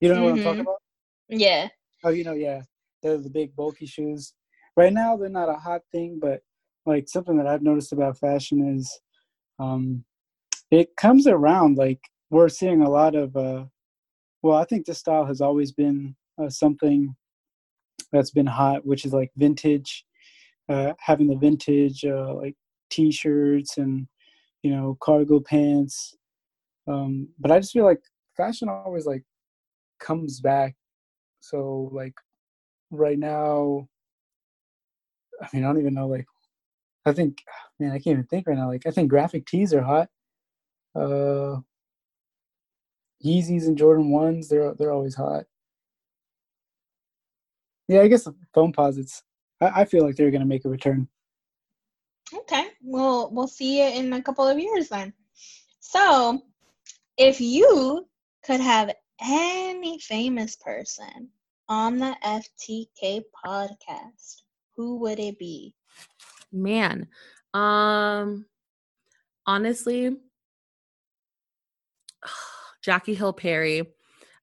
You 0.00 0.08
don't 0.08 0.18
know 0.18 0.24
what 0.24 0.32
I'm 0.32 0.42
talking 0.42 0.58
Mhm. 0.60 0.62
about? 0.62 0.82
Yeah. 1.28 1.68
Oh, 2.02 2.08
you 2.08 2.24
know, 2.24 2.32
yeah, 2.32 2.62
they're 3.02 3.18
the 3.18 3.28
big 3.28 3.54
bulky 3.54 3.84
shoes. 3.86 4.32
Right 4.76 4.92
now, 4.92 5.16
they're 5.16 5.28
not 5.28 5.50
a 5.50 5.54
hot 5.54 5.82
thing, 5.92 6.18
but 6.18 6.42
like 6.86 7.08
something 7.08 7.36
that 7.36 7.46
I've 7.46 7.62
noticed 7.62 7.92
about 7.92 8.16
fashion 8.16 8.66
is, 8.76 8.98
um, 9.60 10.04
it 10.70 10.96
comes 10.96 11.26
around. 11.26 11.76
Like 11.76 12.00
we're 12.30 12.48
seeing 12.48 12.82
a 12.82 12.90
lot 12.90 13.14
of, 13.14 13.36
uh, 13.36 13.64
well, 14.42 14.56
I 14.56 14.64
think 14.64 14.86
this 14.86 14.98
style 14.98 15.26
has 15.26 15.40
always 15.40 15.72
been 15.72 16.16
uh, 16.42 16.48
something 16.48 17.14
that's 18.12 18.30
been 18.30 18.46
hot, 18.46 18.86
which 18.86 19.04
is 19.04 19.12
like 19.12 19.30
vintage, 19.36 20.04
uh, 20.68 20.94
having 20.98 21.26
the 21.26 21.36
vintage 21.36 22.04
uh, 22.04 22.34
like 22.34 22.54
t-shirts 22.90 23.78
and 23.78 24.06
you 24.62 24.70
know 24.70 24.96
cargo 25.00 25.40
pants. 25.40 26.14
Um, 26.88 27.28
but 27.38 27.52
I 27.52 27.60
just 27.60 27.72
feel 27.72 27.84
like 27.84 28.00
fashion 28.36 28.68
always 28.68 29.06
like 29.06 29.22
comes 30.00 30.40
back. 30.40 30.74
So 31.40 31.90
like 31.92 32.14
right 32.90 33.18
now, 33.18 33.88
I 35.40 35.48
mean, 35.52 35.64
I 35.64 35.68
don't 35.68 35.80
even 35.80 35.94
know. 35.94 36.08
Like, 36.08 36.26
I 37.06 37.12
think, 37.12 37.42
man, 37.78 37.92
I 37.92 37.98
can't 37.98 38.14
even 38.14 38.24
think 38.24 38.46
right 38.46 38.56
now. 38.56 38.68
Like, 38.68 38.86
I 38.86 38.90
think 38.90 39.08
graphic 39.08 39.46
tees 39.46 39.72
are 39.72 39.82
hot. 39.82 40.08
Uh, 40.94 41.60
Yeezys 43.24 43.66
and 43.66 43.76
Jordan 43.76 44.10
ones, 44.10 44.48
they're 44.48 44.74
they're 44.74 44.92
always 44.92 45.14
hot. 45.14 45.44
Yeah, 47.88 48.00
I 48.00 48.08
guess 48.08 48.24
the 48.24 48.34
Foamposites. 48.54 49.22
I, 49.60 49.82
I 49.82 49.84
feel 49.84 50.04
like 50.04 50.16
they're 50.16 50.30
gonna 50.30 50.46
make 50.46 50.64
a 50.64 50.68
return. 50.68 51.08
Okay. 52.34 52.68
Well, 52.82 53.30
we'll 53.32 53.48
see 53.48 53.80
you 53.80 54.00
in 54.00 54.12
a 54.12 54.22
couple 54.22 54.46
of 54.46 54.58
years 54.58 54.88
then. 54.88 55.12
So, 55.80 56.42
if 57.16 57.40
you 57.40 58.06
could 58.44 58.60
have 58.60 58.94
any 59.20 59.98
famous 59.98 60.56
person 60.56 61.28
on 61.68 61.98
the 61.98 62.16
FTK 62.24 63.22
podcast, 63.44 64.42
who 64.76 64.96
would 65.00 65.18
it 65.18 65.38
be? 65.38 65.74
Man, 66.52 67.08
um, 67.54 68.46
honestly, 69.46 70.16
Jackie 72.82 73.14
Hill 73.14 73.32
Perry. 73.32 73.80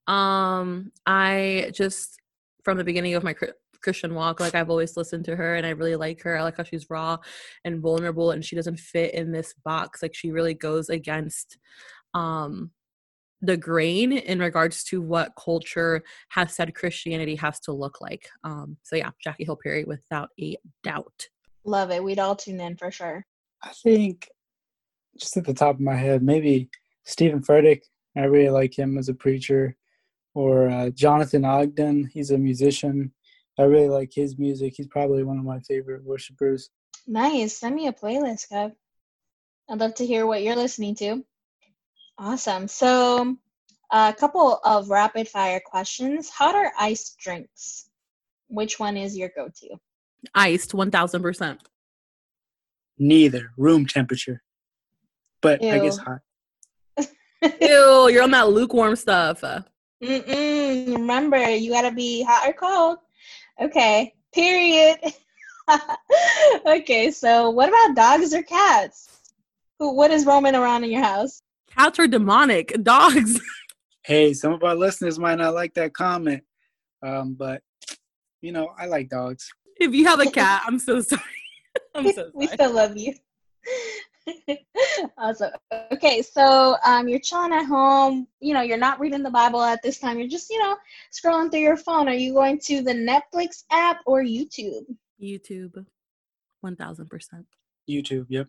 Um, 0.08 0.92
I 1.06 1.72
just 1.74 2.18
from 2.64 2.78
the 2.78 2.84
beginning 2.84 3.16
of 3.16 3.24
my 3.24 3.36
Christian 3.82 4.16
walk, 4.16 4.40
like 4.40 4.56
I've 4.56 4.70
always 4.70 4.98
listened 4.98 5.26
to 5.26 5.36
her, 5.36 5.56
and 5.56 5.66
I 5.66 5.72
really 5.72 5.96
like 5.96 6.22
her. 6.24 6.38
I 6.38 6.44
like 6.44 6.58
how 6.58 6.64
she's 6.64 6.90
raw 6.90 7.18
and 7.66 7.82
vulnerable, 7.82 8.32
and 8.32 8.44
she 8.44 8.56
doesn't 8.56 8.80
fit 8.80 9.14
in 9.14 9.32
this 9.32 9.54
box. 9.66 10.02
Like 10.02 10.16
she 10.16 10.32
really 10.32 10.54
goes 10.54 10.90
against, 10.90 11.58
um, 12.14 12.72
the 13.42 13.58
grain 13.58 14.12
in 14.12 14.40
regards 14.40 14.84
to 14.86 15.02
what 15.02 15.34
culture 15.42 16.04
has 16.30 16.56
said 16.56 16.74
Christianity 16.74 17.36
has 17.36 17.60
to 17.62 17.72
look 17.72 18.02
like. 18.02 18.30
Um, 18.44 18.78
so 18.84 18.96
yeah, 18.96 19.12
Jackie 19.24 19.46
Hill 19.46 19.60
Perry, 19.62 19.84
without 19.84 20.30
a 20.40 20.58
doubt. 20.84 21.28
Love 21.68 21.92
it. 21.92 22.02
We'd 22.02 22.18
all 22.18 22.36
tune 22.36 22.62
in 22.62 22.78
for 22.78 22.92
sure. 22.92 23.26
I 23.62 23.72
think 23.84 24.30
just 25.20 25.36
at 25.36 25.44
the 25.44 25.54
top 25.54 25.76
of 25.76 25.82
my 25.82 25.96
head, 25.96 26.24
maybe 26.24 26.70
Steven 27.06 27.42
Furtick. 27.42 27.82
I 28.16 28.22
really 28.22 28.50
like 28.50 28.78
him 28.78 28.98
as 28.98 29.10
a 29.10 29.14
preacher. 29.14 29.76
Or 30.34 30.70
uh, 30.70 30.92
Jonathan 30.92 31.44
Ogden. 31.44 32.10
He's 32.14 32.32
a 32.32 32.38
musician. 32.38 33.12
I 33.60 33.64
really 33.64 33.90
like 33.90 34.12
his 34.14 34.38
music. 34.38 34.76
He's 34.78 34.88
probably 34.88 35.24
one 35.24 35.40
of 35.40 35.44
my 35.44 35.60
favorite 35.60 36.04
worshipers. 36.04 36.70
Nice. 37.06 37.58
Send 37.58 37.76
me 37.76 37.88
a 37.88 37.94
playlist, 37.94 38.50
Kev. 38.52 38.72
I'd 39.70 39.80
love 39.80 39.96
to 39.96 40.06
hear 40.06 40.26
what 40.26 40.44
you're 40.44 40.56
listening 40.56 40.96
to. 40.96 41.26
Awesome. 42.18 42.70
So, 42.70 43.36
a 43.92 44.16
couple 44.18 44.60
of 44.64 44.90
rapid 44.90 45.28
fire 45.28 45.62
questions. 45.66 46.30
Hot 46.30 46.56
or 46.56 46.72
iced 46.80 47.18
drinks? 47.18 47.90
Which 48.48 48.80
one 48.80 48.96
is 48.96 49.18
your 49.18 49.30
go 49.36 49.50
to? 49.50 49.78
Iced, 50.34 50.72
1000%. 50.72 51.58
Neither. 53.00 53.52
Room 53.58 53.86
temperature. 53.86 54.42
But 55.42 55.64
I 55.64 55.80
guess 55.80 55.98
hot. 55.98 56.20
Ew, 57.62 58.10
you're 58.10 58.24
on 58.24 58.32
that 58.32 58.50
lukewarm 58.50 58.96
stuff. 58.96 59.42
Mm-mm. 60.04 60.96
Remember, 60.96 61.38
you 61.50 61.72
gotta 61.72 61.92
be 61.92 62.24
hot 62.24 62.48
or 62.48 62.54
cold. 62.54 62.98
Okay. 63.62 64.14
Period. 64.34 64.98
okay. 66.66 67.12
So, 67.12 67.50
what 67.50 67.70
about 67.70 67.96
dogs 67.96 68.34
or 68.34 68.44
cats? 68.44 69.32
Who? 69.80 69.94
What 69.94 70.12
is 70.12 70.26
roaming 70.26 70.56
around 70.56 70.84
in 70.84 70.92
your 70.92 71.04
house? 71.04 71.42
Cats 71.76 72.00
are 72.00 72.08
demonic. 72.08 72.84
Dogs. 72.84 73.40
Hey, 74.04 74.34
some 74.34 74.54
of 74.54 74.64
our 74.64 74.74
listeners 74.74 75.20
might 75.20 75.38
not 75.38 75.54
like 75.54 75.74
that 75.74 75.94
comment. 75.94 76.42
Um, 77.06 77.34
but 77.34 77.62
you 78.40 78.54
know, 78.54 78.70
I 78.80 78.86
like 78.86 79.10
dogs. 79.10 79.52
If 79.80 79.94
you 79.94 80.06
have 80.06 80.20
a 80.20 80.32
cat, 80.32 80.64
I'm 80.66 80.80
so 80.80 81.02
sorry. 81.02 81.22
I'm 81.96 82.12
so 82.12 82.32
we 82.34 82.48
still 82.48 82.74
love 82.74 82.98
you. 82.98 83.14
awesome. 85.18 85.52
Okay, 85.92 86.22
so 86.22 86.76
um, 86.86 87.08
you're 87.08 87.20
chilling 87.20 87.54
at 87.54 87.66
home. 87.66 88.28
You 88.40 88.54
know, 88.54 88.62
you're 88.62 88.78
not 88.78 89.00
reading 89.00 89.24
the 89.24 89.30
Bible 89.30 89.62
at 89.62 89.82
this 89.82 90.00
time. 90.00 90.20
You're 90.20 90.28
just, 90.28 90.50
you 90.50 90.60
know, 90.60 90.76
scrolling 91.12 91.52
through 91.52 91.62
your 91.62 91.78
phone. 91.78 92.08
Are 92.08 92.14
you 92.14 92.34
going 92.34 92.60
to 92.66 92.82
the 92.82 92.94
Netflix 92.94 93.64
app 93.72 94.02
or 94.06 94.24
YouTube? 94.24 94.86
YouTube, 95.22 95.86
1000%. 96.66 97.46
YouTube, 97.90 98.26
yep. 98.30 98.48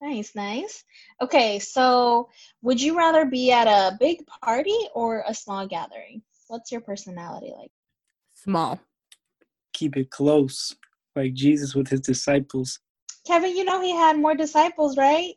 Nice, 0.00 0.34
nice. 0.34 0.84
Okay, 1.20 1.58
so 1.58 2.28
would 2.62 2.80
you 2.80 2.96
rather 2.96 3.24
be 3.24 3.52
at 3.52 3.66
a 3.66 3.96
big 3.98 4.26
party 4.42 4.76
or 4.94 5.24
a 5.26 5.34
small 5.34 5.66
gathering? 5.66 6.22
What's 6.48 6.70
your 6.70 6.82
personality 6.82 7.52
like? 7.56 7.70
Small. 8.34 8.78
Keep 9.74 9.96
it 9.96 10.10
close, 10.10 10.74
like 11.14 11.34
Jesus 11.34 11.74
with 11.74 11.88
his 11.88 12.00
disciples. 12.00 12.80
Kevin, 13.26 13.56
you 13.56 13.64
know 13.64 13.80
he 13.80 13.92
had 13.92 14.18
more 14.18 14.34
disciples, 14.34 14.96
right? 14.96 15.34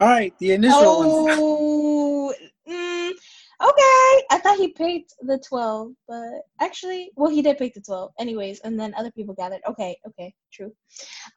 All 0.00 0.08
right, 0.08 0.34
the 0.40 0.52
initial 0.52 0.98
ones. 0.98 1.12
Oh, 1.14 2.34
mm, 2.68 3.10
okay. 3.10 4.24
I 4.30 4.40
thought 4.42 4.58
he 4.58 4.68
picked 4.68 5.14
the 5.20 5.38
12, 5.38 5.92
but 6.08 6.42
actually, 6.60 7.12
well, 7.14 7.30
he 7.30 7.40
did 7.40 7.58
pick 7.58 7.74
the 7.74 7.80
12. 7.80 8.10
Anyways, 8.18 8.60
and 8.60 8.78
then 8.78 8.94
other 8.96 9.12
people 9.12 9.34
gathered. 9.34 9.60
Okay, 9.68 9.96
okay, 10.08 10.34
true. 10.52 10.72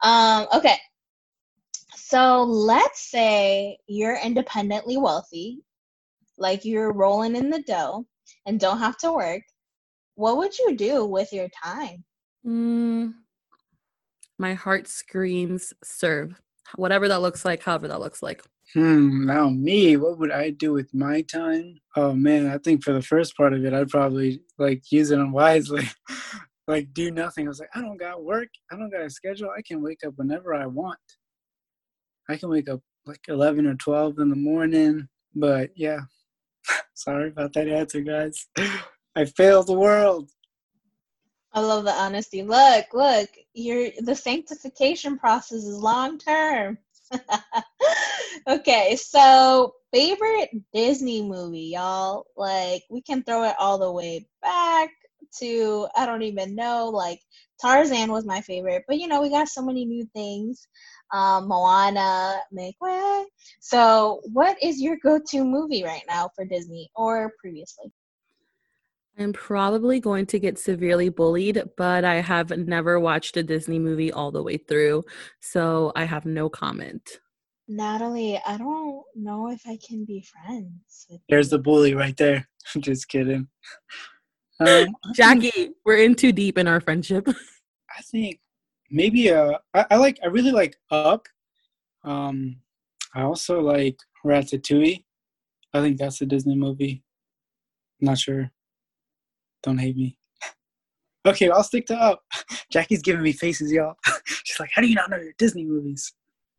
Um, 0.02 0.48
okay. 0.52 0.76
So 1.94 2.42
let's 2.42 3.08
say 3.10 3.78
you're 3.86 4.18
independently 4.22 4.96
wealthy, 4.96 5.60
like 6.38 6.64
you're 6.64 6.92
rolling 6.92 7.36
in 7.36 7.50
the 7.50 7.62
dough 7.62 8.04
and 8.46 8.58
don't 8.58 8.78
have 8.78 8.96
to 8.98 9.12
work. 9.12 9.42
What 10.16 10.38
would 10.38 10.58
you 10.58 10.76
do 10.76 11.04
with 11.04 11.32
your 11.32 11.48
time? 11.62 12.04
Mm, 12.46 13.14
my 14.38 14.54
heart 14.54 14.88
screams 14.88 15.72
serve. 15.82 16.40
Whatever 16.76 17.08
that 17.08 17.22
looks 17.22 17.44
like, 17.44 17.62
however 17.62 17.88
that 17.88 18.00
looks 18.00 18.22
like. 18.22 18.42
Hmm, 18.74 19.26
now 19.26 19.48
me, 19.48 19.96
what 19.96 20.18
would 20.18 20.32
I 20.32 20.50
do 20.50 20.72
with 20.72 20.92
my 20.92 21.22
time? 21.22 21.78
Oh 21.96 22.12
man, 22.12 22.46
I 22.48 22.58
think 22.58 22.82
for 22.82 22.92
the 22.92 23.02
first 23.02 23.36
part 23.36 23.54
of 23.54 23.64
it, 23.64 23.72
I'd 23.72 23.88
probably 23.88 24.42
like 24.58 24.90
use 24.90 25.10
it 25.10 25.18
unwisely. 25.20 25.88
like 26.66 26.92
do 26.92 27.10
nothing. 27.10 27.46
I 27.46 27.48
was 27.48 27.60
like, 27.60 27.70
I 27.74 27.80
don't 27.80 27.96
got 27.96 28.24
work. 28.24 28.48
I 28.70 28.76
don't 28.76 28.90
got 28.90 29.02
a 29.02 29.10
schedule. 29.10 29.50
I 29.56 29.62
can 29.62 29.82
wake 29.82 30.00
up 30.04 30.14
whenever 30.16 30.54
I 30.54 30.66
want. 30.66 30.98
I 32.28 32.36
can 32.36 32.48
wake 32.48 32.68
up 32.68 32.80
like 33.06 33.20
11 33.28 33.66
or 33.66 33.76
12 33.76 34.18
in 34.18 34.30
the 34.30 34.36
morning. 34.36 35.08
But 35.34 35.70
yeah, 35.76 36.00
sorry 36.94 37.28
about 37.28 37.52
that 37.52 37.68
answer, 37.68 38.00
guys. 38.00 38.48
I 39.16 39.24
failed 39.24 39.68
the 39.68 39.74
world. 39.74 40.30
I 41.56 41.60
love 41.60 41.84
the 41.84 41.92
honesty. 41.92 42.42
Look, 42.44 42.86
look, 42.94 43.30
you're 43.54 43.90
the 44.00 44.16
sanctification 44.16 45.18
process 45.18 45.64
is 45.64 45.78
long 45.78 46.18
term. 46.18 46.78
okay, 48.48 48.96
so 48.96 49.74
favorite 49.92 50.50
Disney 50.74 51.22
movie, 51.22 51.72
y'all. 51.74 52.26
Like 52.36 52.84
we 52.90 53.02
can 53.02 53.24
throw 53.24 53.44
it 53.44 53.56
all 53.58 53.78
the 53.78 53.92
way 53.92 54.28
back 54.42 54.90
to 55.40 55.88
I 55.96 56.06
don't 56.06 56.22
even 56.24 56.56
know. 56.56 56.90
Like 56.90 57.20
Tarzan 57.62 58.12
was 58.12 58.26
my 58.26 58.42
favorite, 58.42 58.84
but 58.88 58.98
you 58.98 59.08
know 59.08 59.22
we 59.22 59.30
got 59.30 59.48
so 59.48 59.62
many 59.62 59.86
new 59.86 60.06
things. 60.14 60.68
Um, 61.12 61.48
Moana, 61.48 62.38
Make 62.52 62.76
Way. 62.82 63.26
So, 63.60 64.22
what 64.32 64.62
is 64.62 64.82
your 64.82 64.98
go-to 65.02 65.44
movie 65.44 65.84
right 65.84 66.04
now 66.08 66.30
for 66.36 66.44
Disney 66.44 66.90
or 66.96 67.32
previously? 67.40 67.92
I'm 69.18 69.32
probably 69.32 69.98
going 69.98 70.26
to 70.26 70.38
get 70.38 70.58
severely 70.58 71.08
bullied, 71.08 71.62
but 71.76 72.04
I 72.04 72.16
have 72.16 72.50
never 72.50 73.00
watched 73.00 73.36
a 73.36 73.42
Disney 73.42 73.78
movie 73.78 74.12
all 74.12 74.30
the 74.30 74.42
way 74.42 74.58
through, 74.58 75.04
so 75.40 75.92
I 75.96 76.04
have 76.04 76.26
no 76.26 76.50
comment. 76.50 77.20
Natalie, 77.68 78.40
I 78.46 78.58
don't 78.58 79.02
know 79.14 79.50
if 79.50 79.62
I 79.66 79.78
can 79.84 80.04
be 80.04 80.20
friends 80.22 81.06
with 81.08 81.20
There's 81.28 81.48
the 81.48 81.58
bully 81.58 81.94
right 81.94 82.16
there. 82.16 82.48
I'm 82.74 82.82
Just 82.82 83.08
kidding. 83.08 83.48
Um, 84.60 84.88
Jackie, 85.14 85.70
we're 85.84 85.98
in 85.98 86.14
too 86.14 86.32
deep 86.32 86.58
in 86.58 86.68
our 86.68 86.80
friendship. 86.80 87.26
I 87.98 88.02
think 88.02 88.40
maybe 88.90 89.30
uh 89.30 89.58
I, 89.74 89.86
I 89.92 89.96
like 89.96 90.18
I 90.22 90.26
really 90.26 90.52
like 90.52 90.76
Up. 90.90 91.26
Um 92.04 92.56
I 93.14 93.22
also 93.22 93.60
like 93.60 93.96
Ratatouille. 94.24 95.04
I 95.74 95.80
think 95.80 95.98
that's 95.98 96.20
a 96.20 96.26
Disney 96.26 96.56
movie. 96.56 97.02
not 98.00 98.18
sure. 98.18 98.50
Don't 99.66 99.78
hate 99.78 99.96
me. 99.96 100.16
Okay, 101.26 101.50
I'll 101.50 101.64
stick 101.64 101.86
to 101.86 101.96
Up. 101.96 102.22
Jackie's 102.70 103.02
giving 103.02 103.22
me 103.22 103.32
faces, 103.32 103.72
y'all. 103.72 103.96
She's 104.44 104.60
like, 104.60 104.70
"How 104.72 104.80
do 104.80 104.86
you 104.86 104.94
not 104.94 105.10
know 105.10 105.16
your 105.16 105.32
Disney 105.38 105.64
movies?" 105.64 106.12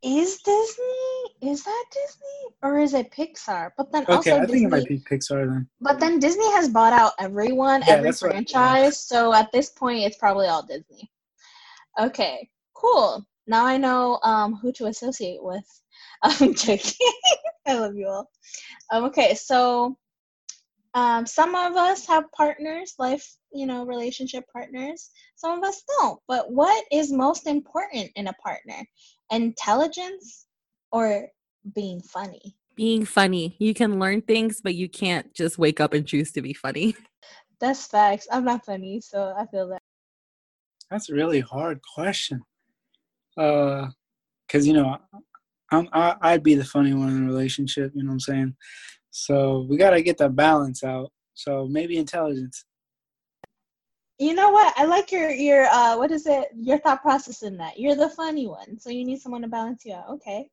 Is 0.03 0.41
Disney? 0.41 1.51
Is 1.51 1.63
that 1.63 1.85
Disney 1.93 2.55
or 2.61 2.79
is 2.79 2.93
it 2.93 3.09
Pixar? 3.11 3.71
But 3.77 3.93
then 3.93 4.03
Okay, 4.09 4.15
also 4.15 4.35
I 4.35 4.41
Disney. 4.41 4.53
think 4.59 4.65
it 4.65 4.75
might 4.75 4.87
be 4.89 4.99
Pixar 4.99 5.47
then. 5.47 5.69
But 5.79 6.01
then 6.01 6.19
Disney 6.19 6.51
has 6.51 6.67
bought 6.67 6.91
out 6.91 7.13
everyone, 7.17 7.81
Yeah, 7.87 7.93
every 7.93 8.11
franchise. 8.11 8.99
So 8.99 9.33
at 9.33 9.49
this 9.53 9.69
point, 9.69 9.99
it's 10.03 10.17
probably 10.17 10.47
all 10.47 10.63
Disney. 10.63 11.09
Okay, 11.97 12.49
cool. 12.73 13.25
Now 13.47 13.65
I 13.65 13.77
know 13.77 14.19
um, 14.23 14.53
who 14.55 14.73
to 14.73 14.87
associate 14.87 15.41
with. 15.41 15.65
I'm 16.23 16.53
joking. 16.53 17.07
I 17.65 17.75
love 17.79 17.95
you 17.95 18.07
all. 18.07 18.29
Um, 18.91 19.05
okay, 19.05 19.33
so 19.33 19.97
um, 20.97 21.27
some 21.27 21.53
of 21.53 21.75
us 21.75 22.07
have 22.07 22.23
partners, 22.35 22.95
life, 22.97 23.23
you 23.53 23.67
know, 23.67 23.85
relationship 23.85 24.45
partners. 24.51 25.11
Some 25.35 25.59
of 25.59 25.63
us 25.63 25.83
don't. 25.99 26.19
But 26.27 26.51
what 26.51 26.83
is 26.91 27.11
most 27.11 27.45
important 27.45 28.09
in 28.15 28.25
a 28.25 28.33
partner? 28.33 28.83
Intelligence 29.31 30.47
or 30.91 31.27
being 31.75 32.01
funny? 32.01 32.57
Being 32.73 33.05
funny. 33.05 33.55
You 33.59 33.75
can 33.75 33.99
learn 33.99 34.23
things, 34.23 34.59
but 34.59 34.73
you 34.73 34.89
can't 34.89 35.31
just 35.35 35.59
wake 35.59 35.79
up 35.79 35.93
and 35.93 36.07
choose 36.07 36.31
to 36.31 36.41
be 36.41 36.55
funny. 36.55 36.95
That's 37.59 37.85
facts. 37.85 38.27
I'm 38.31 38.43
not 38.45 38.65
funny, 38.65 38.99
so 38.99 39.35
I 39.37 39.45
feel 39.45 39.69
that. 39.69 39.81
That's 40.89 41.11
a 41.11 41.13
really 41.13 41.41
hard 41.41 41.79
question. 41.93 42.41
Uh, 43.37 43.89
cause 44.49 44.65
you 44.65 44.73
know, 44.73 44.97
I'm 45.71 45.89
I, 45.93 46.15
I'd 46.21 46.43
be 46.43 46.55
the 46.55 46.65
funny 46.65 46.95
one 46.95 47.09
in 47.09 47.23
a 47.23 47.27
relationship. 47.27 47.91
You 47.93 48.01
know 48.01 48.07
what 48.07 48.13
I'm 48.13 48.19
saying? 48.19 48.55
So 49.17 49.65
we 49.67 49.77
gotta 49.77 50.03
get 50.03 50.19
that 50.19 50.35
balance 50.35 50.83
out. 50.83 51.11
So 51.33 51.67
maybe 51.67 51.97
intelligence. 51.97 52.65
You 54.19 54.35
know 54.35 54.51
what? 54.51 54.73
I 54.77 54.85
like 54.85 55.11
your 55.11 55.31
your 55.31 55.65
uh 55.65 55.97
what 55.97 56.11
is 56.11 56.27
it? 56.27 56.49
Your 56.55 56.77
thought 56.77 57.01
process 57.01 57.41
in 57.41 57.57
that. 57.57 57.79
You're 57.79 57.95
the 57.95 58.09
funny 58.09 58.47
one. 58.47 58.79
So 58.79 58.91
you 58.91 59.03
need 59.03 59.19
someone 59.19 59.41
to 59.41 59.47
balance 59.47 59.83
you 59.85 59.95
out. 59.95 60.09
Okay. 60.09 60.47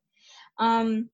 Um 0.57 1.09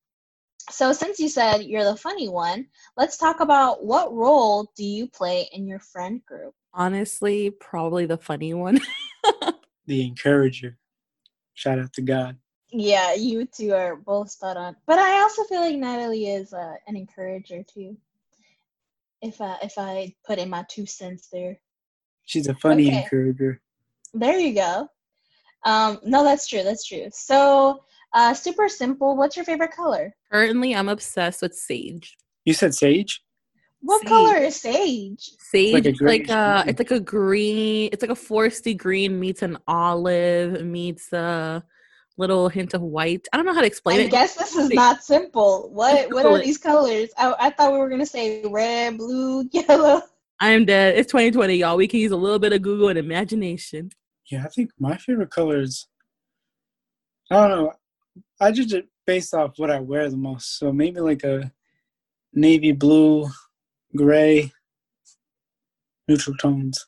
so 0.69 0.93
since 0.93 1.19
you 1.19 1.27
said 1.27 1.63
you're 1.63 1.83
the 1.83 1.97
funny 1.97 2.29
one, 2.29 2.67
let's 2.95 3.17
talk 3.17 3.41
about 3.41 3.83
what 3.83 4.13
role 4.13 4.71
do 4.77 4.85
you 4.85 5.07
play 5.07 5.49
in 5.51 5.67
your 5.67 5.79
friend 5.79 6.21
group? 6.25 6.53
Honestly, 6.73 7.49
probably 7.49 8.05
the 8.05 8.17
funny 8.17 8.53
one. 8.53 8.79
The 9.87 10.05
encourager. 10.05 10.77
Shout 11.53 11.79
out 11.79 11.91
to 11.93 12.01
God. 12.01 12.37
Yeah, 12.71 13.13
you 13.13 13.45
two 13.45 13.73
are 13.73 13.95
both 13.97 14.31
spot 14.31 14.55
on. 14.57 14.75
But 14.87 14.97
I 14.99 15.21
also 15.21 15.43
feel 15.43 15.59
like 15.61 15.75
Natalie 15.75 16.27
is 16.27 16.53
uh, 16.53 16.73
an 16.87 16.95
encourager 16.95 17.63
too. 17.63 17.97
If 19.21 19.41
I 19.41 19.57
if 19.61 19.73
I 19.77 20.15
put 20.25 20.39
in 20.39 20.49
my 20.49 20.65
two 20.69 20.85
cents 20.85 21.27
there. 21.31 21.59
She's 22.25 22.47
a 22.47 22.55
funny 22.55 22.87
Okay. 22.87 23.03
encourager. 23.03 23.61
There 24.13 24.39
you 24.39 24.53
go. 24.55 24.87
Um, 25.65 25.99
no, 26.03 26.23
that's 26.23 26.47
true. 26.47 26.63
That's 26.63 26.85
true. 26.85 27.07
So, 27.11 27.83
Uh, 28.13 28.33
super 28.33 28.67
simple. 28.67 29.15
What's 29.15 29.37
your 29.37 29.45
favorite 29.45 29.71
color? 29.71 30.13
Currently, 30.31 30.75
I'm 30.75 30.89
obsessed 30.89 31.41
with 31.41 31.53
sage. 31.55 32.17
You 32.43 32.53
said 32.53 32.73
sage? 32.75 33.23
What 33.81 34.01
Sage. 34.01 34.09
color 34.09 34.35
is 34.37 34.55
sage? 34.59 35.31
Sage, 35.39 35.73
Like 35.73 35.85
a 35.85 35.91
like 35.91 35.97
greenish 35.97 36.29
a, 36.29 36.63
green. 36.63 36.69
it's 36.69 36.79
like 36.79 36.91
a 36.91 36.99
green. 36.99 37.89
It's 37.93 38.01
like 38.01 38.11
a 38.11 38.15
foresty 38.15 38.75
green 38.75 39.17
meets 39.19 39.41
an 39.43 39.57
olive 39.67 40.65
meets 40.65 41.13
a 41.13 41.63
little 42.17 42.49
hint 42.49 42.73
of 42.73 42.81
white. 42.81 43.27
I 43.31 43.37
don't 43.37 43.45
know 43.45 43.53
how 43.53 43.61
to 43.61 43.67
explain 43.67 43.99
I 43.99 44.03
it. 44.03 44.07
I 44.07 44.09
guess 44.09 44.35
this 44.35 44.55
is 44.55 44.69
not 44.69 45.03
simple. 45.03 45.69
What 45.71 46.11
what 46.13 46.25
are 46.25 46.37
it. 46.37 46.45
these 46.45 46.57
colors? 46.57 47.09
I, 47.17 47.33
I 47.39 47.49
thought 47.49 47.73
we 47.73 47.79
were 47.79 47.89
gonna 47.89 48.05
say 48.05 48.43
red, 48.45 48.97
blue, 48.97 49.47
yellow. 49.51 50.01
I'm 50.39 50.65
dead. 50.65 50.97
It's 50.97 51.11
2020, 51.11 51.55
y'all. 51.55 51.77
We 51.77 51.87
can 51.87 51.99
use 51.99 52.11
a 52.11 52.17
little 52.17 52.39
bit 52.39 52.53
of 52.53 52.61
Google 52.63 52.89
and 52.89 52.97
imagination. 52.97 53.91
Yeah, 54.31 54.43
I 54.43 54.47
think 54.49 54.71
my 54.79 54.97
favorite 54.97 55.29
colors. 55.29 55.87
I 57.29 57.47
don't 57.47 57.49
know. 57.49 57.73
I 58.39 58.51
judge 58.51 58.73
it 58.73 58.87
based 59.05 59.33
off 59.33 59.57
what 59.57 59.69
I 59.69 59.79
wear 59.79 60.09
the 60.09 60.17
most. 60.17 60.57
So 60.57 60.71
maybe 60.73 60.99
like 60.99 61.23
a 61.23 61.51
navy 62.33 62.71
blue, 62.71 63.29
gray, 63.95 64.51
neutral 66.07 66.35
tones. 66.37 66.85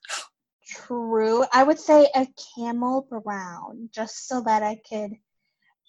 True. 0.87 1.43
I 1.51 1.63
would 1.63 1.79
say 1.79 2.09
a 2.13 2.27
camel 2.55 3.07
brown, 3.09 3.89
just 3.93 4.27
so 4.27 4.41
that 4.41 4.63
I 4.63 4.81
could 4.87 5.11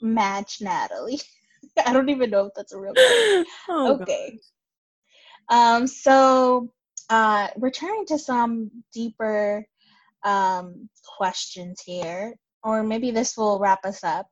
match 0.01 0.61
Natalie. 0.61 1.21
I 1.87 1.93
don't 1.93 2.09
even 2.11 2.31
know 2.31 2.47
if 2.47 2.55
that's 2.55 2.73
a 2.73 2.79
real 2.79 2.95
color. 2.95 3.45
Oh, 3.69 3.97
God. 3.97 4.03
okay. 4.03 4.39
Um, 5.49 5.87
so 5.87 6.71
uh 7.11 7.49
returning 7.59 8.07
to 8.07 8.19
some 8.19 8.71
deeper 8.93 9.67
um 10.25 10.89
questions 11.19 11.83
here, 11.85 12.35
or 12.63 12.83
maybe 12.83 13.11
this 13.11 13.37
will 13.37 13.59
wrap 13.59 13.85
us 13.85 14.05
up. 14.05 14.27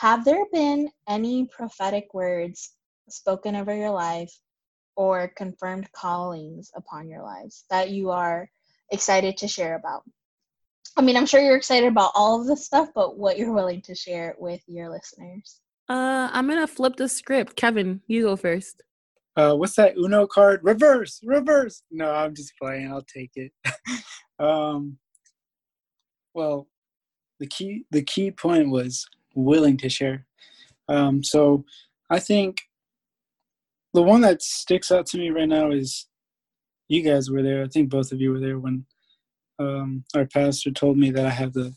Have 0.00 0.24
there 0.24 0.44
been 0.52 0.90
any 1.08 1.46
prophetic 1.46 2.12
words 2.12 2.74
spoken 3.08 3.56
over 3.56 3.74
your 3.74 3.90
life 3.90 4.32
or 4.94 5.32
confirmed 5.36 5.90
callings 5.92 6.70
upon 6.74 7.08
your 7.08 7.22
lives 7.22 7.64
that 7.70 7.90
you 7.90 8.10
are 8.10 8.48
excited 8.90 9.36
to 9.38 9.48
share 9.48 9.76
about? 9.76 10.02
I 10.96 11.02
mean, 11.02 11.16
I'm 11.16 11.26
sure 11.26 11.40
you're 11.40 11.56
excited 11.56 11.88
about 11.88 12.12
all 12.14 12.40
of 12.40 12.46
this 12.46 12.64
stuff, 12.64 12.88
but 12.94 13.18
what 13.18 13.38
you're 13.38 13.52
willing 13.52 13.82
to 13.82 13.94
share 13.94 14.34
with 14.38 14.62
your 14.66 14.88
listeners. 14.90 15.60
Uh, 15.88 16.28
I'm 16.32 16.48
gonna 16.48 16.66
flip 16.66 16.96
the 16.96 17.08
script. 17.08 17.56
Kevin, 17.56 18.00
you 18.06 18.22
go 18.22 18.36
first. 18.36 18.82
Uh, 19.36 19.54
what's 19.54 19.76
that 19.76 19.96
Uno 19.98 20.26
card? 20.26 20.60
Reverse, 20.62 21.20
reverse. 21.22 21.82
No, 21.90 22.10
I'm 22.10 22.34
just 22.34 22.54
playing. 22.60 22.90
I'll 22.90 23.02
take 23.02 23.32
it. 23.36 23.52
um, 24.38 24.96
well, 26.34 26.66
the 27.38 27.46
key 27.46 27.84
the 27.90 28.02
key 28.02 28.30
point 28.30 28.70
was 28.70 29.06
willing 29.34 29.76
to 29.78 29.88
share. 29.88 30.26
Um, 30.88 31.22
so 31.22 31.64
I 32.10 32.18
think 32.18 32.62
the 33.92 34.02
one 34.02 34.22
that 34.22 34.42
sticks 34.42 34.90
out 34.90 35.06
to 35.06 35.18
me 35.18 35.30
right 35.30 35.48
now 35.48 35.70
is 35.70 36.06
you 36.88 37.02
guys 37.02 37.30
were 37.30 37.42
there. 37.42 37.62
I 37.64 37.68
think 37.68 37.90
both 37.90 38.12
of 38.12 38.20
you 38.20 38.32
were 38.32 38.40
there 38.40 38.58
when 38.58 38.84
um, 39.58 40.04
our 40.14 40.26
pastor 40.26 40.70
told 40.70 40.98
me 40.98 41.10
that 41.10 41.26
I 41.26 41.30
have 41.30 41.52
the 41.52 41.74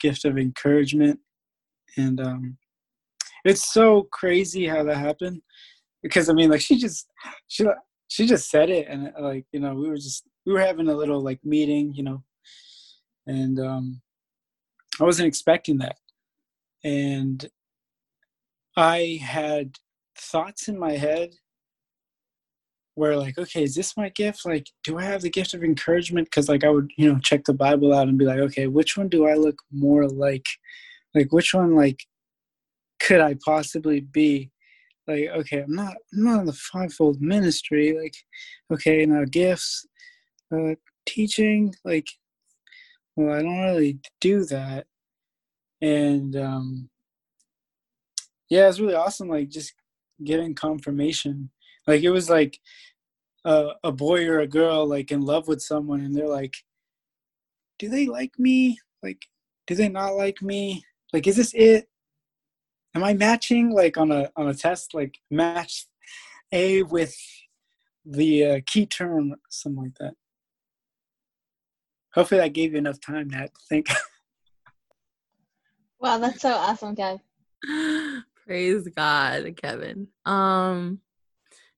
gift 0.00 0.24
of 0.24 0.38
encouragement, 0.38 1.18
and 1.96 2.20
um, 2.20 2.58
it's 3.44 3.72
so 3.72 4.08
crazy 4.12 4.66
how 4.66 4.82
that 4.84 4.96
happened. 4.96 5.42
Because 6.02 6.28
I 6.28 6.32
mean, 6.32 6.50
like 6.50 6.60
she 6.60 6.78
just 6.78 7.08
she 7.48 7.64
she 8.08 8.26
just 8.26 8.50
said 8.50 8.70
it, 8.70 8.88
and 8.88 9.12
like 9.20 9.46
you 9.52 9.60
know, 9.60 9.74
we 9.74 9.88
were 9.88 9.96
just 9.96 10.24
we 10.46 10.52
were 10.52 10.60
having 10.60 10.88
a 10.88 10.94
little 10.94 11.20
like 11.20 11.40
meeting, 11.44 11.92
you 11.94 12.02
know, 12.02 12.22
and 13.26 13.60
um, 13.60 14.00
I 15.00 15.04
wasn't 15.04 15.28
expecting 15.28 15.78
that, 15.78 15.96
and 16.84 17.48
I 18.76 19.20
had 19.22 19.78
thoughts 20.16 20.68
in 20.68 20.78
my 20.78 20.92
head 20.92 21.34
where 22.94 23.16
like 23.16 23.38
okay 23.38 23.62
is 23.62 23.74
this 23.74 23.96
my 23.96 24.08
gift? 24.10 24.44
Like 24.44 24.66
do 24.84 24.98
i 24.98 25.02
have 25.04 25.22
the 25.22 25.30
gift 25.30 25.54
of 25.54 25.64
encouragement? 25.64 26.26
Because 26.26 26.48
like 26.48 26.64
i 26.64 26.68
would 26.68 26.90
you 26.96 27.10
know 27.12 27.18
check 27.20 27.44
the 27.44 27.54
bible 27.54 27.94
out 27.94 28.08
and 28.08 28.18
be 28.18 28.24
like 28.24 28.38
okay 28.38 28.66
which 28.66 28.96
one 28.96 29.08
do 29.08 29.26
i 29.26 29.34
look 29.34 29.56
more 29.70 30.08
like? 30.08 30.46
Like 31.14 31.32
which 31.32 31.54
one 31.54 31.74
like 31.74 32.00
could 33.00 33.20
i 33.20 33.36
possibly 33.44 34.00
be? 34.00 34.50
Like 35.08 35.28
okay 35.36 35.62
i'm 35.62 35.74
not 35.74 35.94
i'm 36.12 36.24
not 36.24 36.40
in 36.40 36.46
the 36.46 36.52
fivefold 36.52 37.20
ministry 37.20 37.96
like 38.00 38.14
okay 38.72 39.04
now 39.06 39.24
gifts 39.30 39.84
uh 40.54 40.74
teaching 41.06 41.74
like 41.84 42.06
well 43.16 43.34
i 43.34 43.42
don't 43.42 43.60
really 43.60 43.98
do 44.20 44.44
that. 44.46 44.86
And 45.80 46.36
um 46.36 46.88
yeah 48.50 48.68
it's 48.68 48.78
really 48.80 48.94
awesome 48.94 49.28
like 49.28 49.48
just 49.48 49.72
getting 50.22 50.54
confirmation 50.54 51.50
like 51.86 52.02
it 52.02 52.10
was 52.10 52.30
like 52.30 52.58
a, 53.44 53.70
a 53.82 53.92
boy 53.92 54.26
or 54.26 54.40
a 54.40 54.46
girl 54.46 54.86
like 54.86 55.10
in 55.10 55.22
love 55.22 55.48
with 55.48 55.62
someone 55.62 56.00
and 56.00 56.14
they're 56.14 56.28
like 56.28 56.54
do 57.78 57.88
they 57.88 58.06
like 58.06 58.38
me? 58.38 58.78
Like 59.02 59.26
do 59.66 59.74
they 59.74 59.88
not 59.88 60.14
like 60.14 60.40
me? 60.40 60.84
Like 61.12 61.26
is 61.26 61.36
this 61.36 61.52
it? 61.54 61.88
Am 62.94 63.02
i 63.02 63.14
matching? 63.14 63.70
Like 63.70 63.96
on 63.96 64.12
a 64.12 64.30
on 64.36 64.48
a 64.48 64.54
test 64.54 64.94
like 64.94 65.18
match 65.30 65.86
a 66.52 66.82
with 66.82 67.16
the 68.04 68.44
uh, 68.44 68.60
key 68.66 68.86
term 68.86 69.34
something 69.48 69.82
like 69.82 69.94
that. 69.98 70.14
Hopefully 72.14 72.40
that 72.40 72.52
gave 72.52 72.72
you 72.72 72.78
enough 72.78 73.00
time 73.00 73.28
Nat, 73.28 73.46
to 73.54 73.60
think. 73.68 73.88
Wow, 76.02 76.18
that's 76.18 76.40
so 76.42 76.50
awesome, 76.50 76.96
Kev. 76.96 77.20
Praise 78.44 78.88
God, 78.88 79.56
Kevin. 79.56 80.08
Um, 80.26 80.98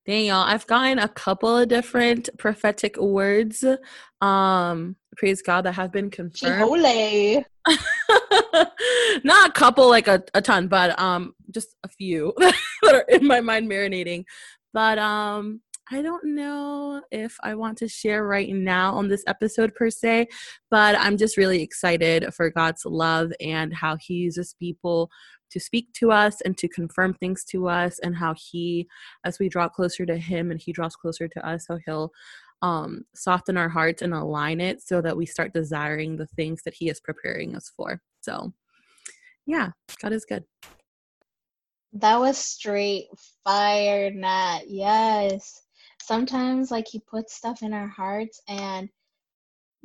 dang 0.06 0.26
y'all, 0.26 0.44
I've 0.44 0.66
gotten 0.66 0.98
a 0.98 1.08
couple 1.08 1.56
of 1.56 1.68
different 1.68 2.28
prophetic 2.38 2.96
words. 2.98 3.64
Um, 4.20 4.96
praise 5.16 5.42
God 5.42 5.62
that 5.62 5.72
have 5.72 5.92
been 5.92 6.10
confirmed. 6.10 6.60
Not 9.24 9.48
a 9.48 9.52
couple, 9.52 9.88
like 9.88 10.08
a, 10.08 10.22
a 10.34 10.42
ton, 10.42 10.68
but 10.68 10.98
um, 11.00 11.34
just 11.50 11.76
a 11.84 11.88
few 11.88 12.34
that 12.38 12.54
are 12.84 13.04
in 13.08 13.26
my 13.26 13.40
mind 13.40 13.70
marinating. 13.70 14.24
But 14.74 14.98
um, 14.98 15.62
I 15.90 16.02
don't 16.02 16.34
know 16.34 17.02
if 17.10 17.36
I 17.42 17.54
want 17.54 17.78
to 17.78 17.88
share 17.88 18.26
right 18.26 18.48
now 18.48 18.94
on 18.94 19.08
this 19.08 19.24
episode 19.26 19.74
per 19.74 19.90
se, 19.90 20.28
but 20.70 20.96
I'm 20.98 21.16
just 21.16 21.36
really 21.36 21.62
excited 21.62 22.32
for 22.34 22.50
God's 22.50 22.84
love 22.84 23.32
and 23.40 23.72
how 23.72 23.96
He 23.96 24.14
uses 24.14 24.54
people 24.58 25.10
to 25.54 25.60
speak 25.60 25.92
to 25.94 26.10
us 26.10 26.40
and 26.40 26.58
to 26.58 26.68
confirm 26.68 27.14
things 27.14 27.44
to 27.44 27.68
us, 27.68 28.00
and 28.00 28.14
how 28.14 28.34
He, 28.34 28.88
as 29.24 29.38
we 29.38 29.48
draw 29.48 29.68
closer 29.68 30.04
to 30.04 30.16
Him 30.16 30.50
and 30.50 30.60
He 30.60 30.72
draws 30.72 30.96
closer 30.96 31.28
to 31.28 31.48
us, 31.48 31.66
how 31.68 31.78
He'll 31.86 32.10
um, 32.60 33.04
soften 33.14 33.56
our 33.56 33.68
hearts 33.68 34.02
and 34.02 34.12
align 34.12 34.60
it 34.60 34.82
so 34.82 35.00
that 35.00 35.16
we 35.16 35.26
start 35.26 35.54
desiring 35.54 36.16
the 36.16 36.26
things 36.26 36.62
that 36.64 36.74
He 36.74 36.88
is 36.88 37.00
preparing 37.00 37.54
us 37.54 37.70
for. 37.76 38.02
So, 38.20 38.52
yeah, 39.46 39.70
God 40.02 40.12
is 40.12 40.24
good. 40.24 40.44
That 41.92 42.18
was 42.18 42.36
straight 42.36 43.06
fire, 43.44 44.10
Nat. 44.10 44.62
Yes. 44.66 45.62
Sometimes, 46.02 46.72
like, 46.72 46.88
he 46.88 46.98
puts 46.98 47.36
stuff 47.36 47.62
in 47.62 47.72
our 47.72 47.86
hearts, 47.86 48.40
and 48.48 48.88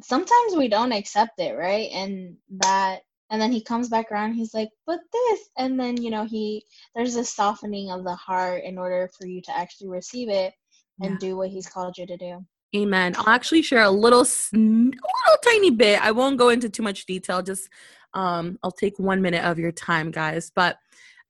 sometimes 0.01 0.55
we 0.55 0.67
don't 0.67 0.91
accept 0.91 1.39
it, 1.39 1.55
right? 1.55 1.89
And 1.93 2.38
that, 2.62 3.01
and 3.30 3.42
then 3.42 3.52
he 3.52 3.62
comes 3.62 3.89
back 3.89 4.12
around, 4.12 4.34
he's 4.34 4.54
like, 4.54 4.70
but 4.88 5.00
this. 5.13 5.50
And 5.58 5.80
then, 5.80 6.02
you 6.02 6.10
know, 6.10 6.26
he, 6.26 6.63
there's 6.96 7.13
this 7.13 7.34
softening 7.34 7.92
of 7.92 8.04
the 8.04 8.15
heart 8.15 8.63
in 8.63 8.78
order 8.78 9.10
for 9.18 9.28
you 9.28 9.42
to 9.44 9.56
actually 9.56 9.89
receive 9.89 10.30
it 10.30 10.54
and 11.02 11.12
Yeah. 11.12 11.18
do 11.20 11.38
what 11.38 11.50
he's 11.50 11.68
called 11.68 11.98
you 11.98 12.08
to 12.08 12.18
do. 12.18 12.46
Amen. 12.76 13.15
I'll 13.18 13.30
actually 13.30 13.62
share 13.62 13.84
a 13.84 13.89
little, 13.89 14.22
a 14.22 14.58
little 14.58 15.39
tiny 15.44 15.72
bit. 15.72 16.04
I 16.04 16.12
won't 16.12 16.38
go 16.38 16.50
into 16.50 16.70
too 16.70 16.84
much 16.84 17.06
detail. 17.06 17.42
Just, 17.42 17.70
um, 18.13 18.58
I'll 18.63 18.72
take 18.72 18.98
one 19.00 19.22
minute 19.22 19.44
of 19.44 19.58
your 19.60 19.72
time, 19.72 20.12
guys. 20.12 20.52
But 20.54 20.78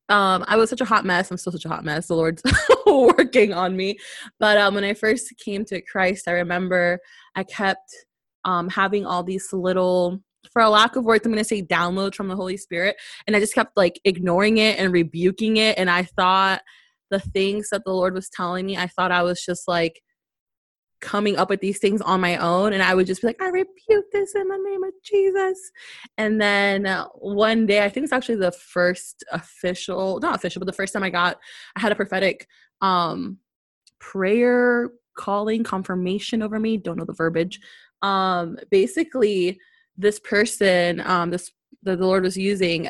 um, 0.09 0.43
I 0.47 0.55
was 0.57 0.69
such 0.69 0.81
a 0.81 0.85
hot 0.85 1.05
mess. 1.05 1.29
I'm 1.29 1.37
still 1.37 1.53
such 1.53 1.65
a 1.65 1.69
hot 1.69 1.85
mess. 1.85 2.07
The 2.07 2.15
Lord's 2.15 2.41
working 2.85 3.53
on 3.53 3.75
me. 3.77 3.97
But 4.39 4.57
um, 4.57 4.73
when 4.75 4.83
I 4.83 4.93
first 4.93 5.33
came 5.37 5.63
to 5.65 5.81
Christ, 5.81 6.27
I 6.27 6.31
remember 6.31 6.99
I 7.35 7.43
kept 7.43 7.89
um, 8.43 8.69
having 8.69 9.05
all 9.05 9.23
these 9.23 9.53
little, 9.53 10.21
for 10.51 10.61
a 10.61 10.69
lack 10.69 10.95
of 10.95 11.05
words, 11.05 11.25
I'm 11.25 11.31
going 11.31 11.43
to 11.43 11.47
say 11.47 11.61
downloads 11.61 12.15
from 12.15 12.27
the 12.27 12.35
Holy 12.35 12.57
Spirit. 12.57 12.95
And 13.27 13.35
I 13.35 13.39
just 13.39 13.53
kept 13.53 13.75
like 13.77 13.99
ignoring 14.05 14.57
it 14.57 14.79
and 14.79 14.91
rebuking 14.93 15.57
it. 15.57 15.77
And 15.77 15.89
I 15.89 16.03
thought 16.03 16.61
the 17.11 17.19
things 17.19 17.69
that 17.69 17.83
the 17.85 17.93
Lord 17.93 18.13
was 18.13 18.29
telling 18.29 18.65
me, 18.65 18.77
I 18.77 18.87
thought 18.87 19.11
I 19.11 19.23
was 19.23 19.43
just 19.43 19.67
like, 19.67 20.01
coming 21.01 21.37
up 21.37 21.49
with 21.49 21.61
these 21.61 21.79
things 21.79 22.01
on 22.01 22.19
my 22.19 22.35
own 22.37 22.73
and 22.73 22.83
i 22.83 22.93
would 22.93 23.07
just 23.07 23.21
be 23.21 23.27
like 23.27 23.41
i 23.41 23.47
rebuke 23.47 24.05
this 24.11 24.35
in 24.35 24.47
the 24.47 24.57
name 24.69 24.83
of 24.83 24.91
jesus 25.03 25.71
and 26.17 26.41
then 26.41 26.85
one 27.15 27.65
day 27.65 27.83
i 27.83 27.89
think 27.89 28.03
it's 28.03 28.11
actually 28.11 28.35
the 28.35 28.51
first 28.51 29.23
official 29.31 30.19
not 30.19 30.35
official 30.35 30.59
but 30.59 30.65
the 30.65 30.73
first 30.73 30.91
time 30.91 31.03
i 31.03 31.09
got 31.09 31.37
i 31.75 31.79
had 31.79 31.91
a 31.91 31.95
prophetic 31.95 32.47
um 32.81 33.37
prayer 33.99 34.89
calling 35.17 35.63
confirmation 35.63 36.41
over 36.41 36.59
me 36.59 36.75
don't 36.75 36.97
know 36.97 37.05
the 37.05 37.13
verbiage 37.13 37.59
um 38.01 38.57
basically 38.69 39.57
this 39.99 40.19
person 40.19 41.01
um 41.01 41.29
this 41.29 41.51
that 41.83 41.99
the 41.99 42.05
lord 42.05 42.23
was 42.23 42.37
using 42.37 42.89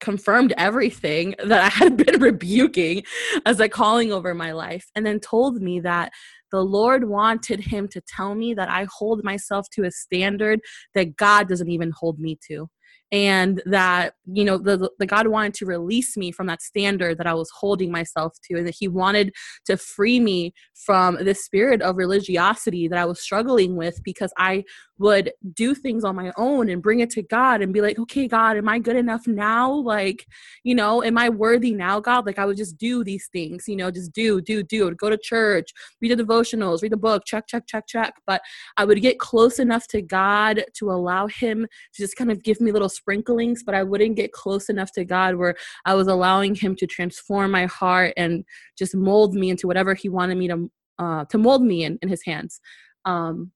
confirmed 0.00 0.52
everything 0.56 1.34
that 1.44 1.64
I 1.64 1.68
had 1.68 1.96
been 1.96 2.20
rebuking 2.20 3.02
as 3.44 3.60
a 3.60 3.68
calling 3.68 4.12
over 4.12 4.34
my 4.34 4.52
life, 4.52 4.90
and 4.94 5.04
then 5.06 5.20
told 5.20 5.62
me 5.62 5.80
that 5.80 6.12
the 6.52 6.62
Lord 6.62 7.08
wanted 7.08 7.60
him 7.60 7.88
to 7.88 8.00
tell 8.02 8.34
me 8.34 8.54
that 8.54 8.68
I 8.68 8.86
hold 8.96 9.24
myself 9.24 9.68
to 9.70 9.84
a 9.84 9.90
standard 9.90 10.60
that 10.94 11.16
God 11.16 11.48
doesn't 11.48 11.68
even 11.68 11.90
hold 11.90 12.18
me 12.18 12.38
to 12.48 12.68
and 13.12 13.62
that 13.66 14.14
you 14.26 14.44
know 14.44 14.58
the, 14.58 14.90
the 14.98 15.06
god 15.06 15.28
wanted 15.28 15.54
to 15.54 15.64
release 15.64 16.16
me 16.16 16.32
from 16.32 16.46
that 16.46 16.60
standard 16.60 17.18
that 17.18 17.26
i 17.26 17.34
was 17.34 17.50
holding 17.50 17.90
myself 17.90 18.36
to 18.42 18.56
and 18.56 18.66
that 18.66 18.74
he 18.76 18.88
wanted 18.88 19.32
to 19.64 19.76
free 19.76 20.18
me 20.18 20.52
from 20.74 21.16
this 21.24 21.44
spirit 21.44 21.80
of 21.82 21.96
religiosity 21.96 22.88
that 22.88 22.98
i 22.98 23.04
was 23.04 23.20
struggling 23.20 23.76
with 23.76 24.02
because 24.02 24.32
i 24.38 24.64
would 24.98 25.32
do 25.54 25.74
things 25.74 26.04
on 26.04 26.16
my 26.16 26.32
own 26.36 26.68
and 26.68 26.82
bring 26.82 27.00
it 27.00 27.10
to 27.10 27.22
God 27.22 27.60
and 27.60 27.72
be 27.72 27.80
like, 27.80 27.98
okay, 27.98 28.26
God, 28.26 28.56
am 28.56 28.68
I 28.68 28.78
good 28.78 28.96
enough 28.96 29.26
now? 29.26 29.70
Like, 29.70 30.26
you 30.64 30.74
know, 30.74 31.02
am 31.02 31.18
I 31.18 31.28
worthy 31.28 31.74
now, 31.74 32.00
God? 32.00 32.26
Like, 32.26 32.38
I 32.38 32.46
would 32.46 32.56
just 32.56 32.78
do 32.78 33.04
these 33.04 33.28
things, 33.32 33.68
you 33.68 33.76
know, 33.76 33.90
just 33.90 34.12
do, 34.12 34.40
do, 34.40 34.62
do. 34.62 34.90
Go 34.94 35.10
to 35.10 35.18
church, 35.18 35.70
read 36.00 36.16
the 36.16 36.22
devotionals, 36.22 36.82
read 36.82 36.92
the 36.92 36.96
book, 36.96 37.24
check, 37.26 37.46
check, 37.46 37.66
check, 37.66 37.86
check. 37.86 38.14
But 38.26 38.40
I 38.76 38.84
would 38.84 39.02
get 39.02 39.18
close 39.18 39.58
enough 39.58 39.86
to 39.88 40.00
God 40.00 40.64
to 40.74 40.90
allow 40.90 41.26
Him 41.26 41.66
to 41.94 42.02
just 42.02 42.16
kind 42.16 42.30
of 42.30 42.42
give 42.42 42.60
me 42.60 42.72
little 42.72 42.88
sprinklings, 42.96 43.62
but 43.62 43.74
I 43.74 43.82
wouldn't 43.82 44.16
get 44.16 44.32
close 44.32 44.68
enough 44.68 44.92
to 44.92 45.04
God 45.04 45.36
where 45.36 45.54
I 45.84 45.94
was 45.94 46.08
allowing 46.08 46.54
Him 46.54 46.74
to 46.76 46.86
transform 46.86 47.50
my 47.50 47.66
heart 47.66 48.14
and 48.16 48.44
just 48.76 48.94
mold 48.94 49.34
me 49.34 49.50
into 49.50 49.66
whatever 49.66 49.94
He 49.94 50.08
wanted 50.08 50.38
me 50.38 50.48
to. 50.48 50.70
Uh, 50.98 51.26
to 51.26 51.36
mold 51.36 51.62
me 51.62 51.84
in, 51.84 51.98
in 52.00 52.08
his 52.08 52.24
hands 52.24 52.58
um, 53.06 53.52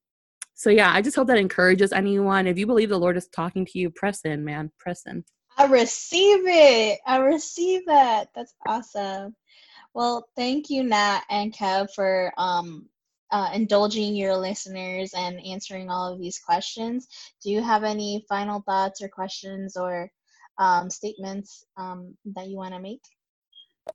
so 0.55 0.71
yeah, 0.71 0.93
I 0.93 1.03
just 1.03 1.17
hope 1.17 1.27
that 1.29 1.39
encourages 1.39 1.93
anyone. 1.93 2.47
If 2.47 2.59
you 2.59 2.67
believe 2.67 2.89
the 2.89 2.99
Lord 2.99 3.17
is 3.17 3.29
talking 3.29 3.67
to 3.67 3.79
you, 3.79 3.91
press 3.91 4.21
in, 4.25 4.45
man. 4.45 4.71
Press 4.79 5.03
in. 5.07 5.25
I 5.59 5.65
receive 5.67 6.47
it. 6.47 7.01
I 7.07 7.17
receive 7.17 7.87
that. 7.87 8.29
That's 8.35 8.55
awesome. 8.67 9.35
Well, 9.95 10.29
thank 10.37 10.71
you, 10.71 10.85
Nat 10.85 11.23
and 11.31 11.53
Kev, 11.53 11.89
for 11.95 12.33
um, 12.39 12.89
uh, 13.33 13.51
indulging 13.55 14.15
your 14.15 14.37
listeners 14.37 15.13
and 15.17 15.45
answering 15.45 15.91
all 15.91 16.13
of 16.13 16.19
these 16.19 16.39
questions. 16.39 17.09
Do 17.43 17.51
you 17.51 17.63
have 17.63 17.85
any 17.85 18.25
final 18.29 18.61
thoughts 18.63 19.03
or 19.03 19.09
questions 19.09 19.77
or 19.77 20.11
um, 20.59 20.91
statements 20.91 21.65
um, 21.77 22.17
that 22.35 22.49
you 22.49 22.57
want 22.57 22.75
to 22.75 22.81
make? 22.81 23.03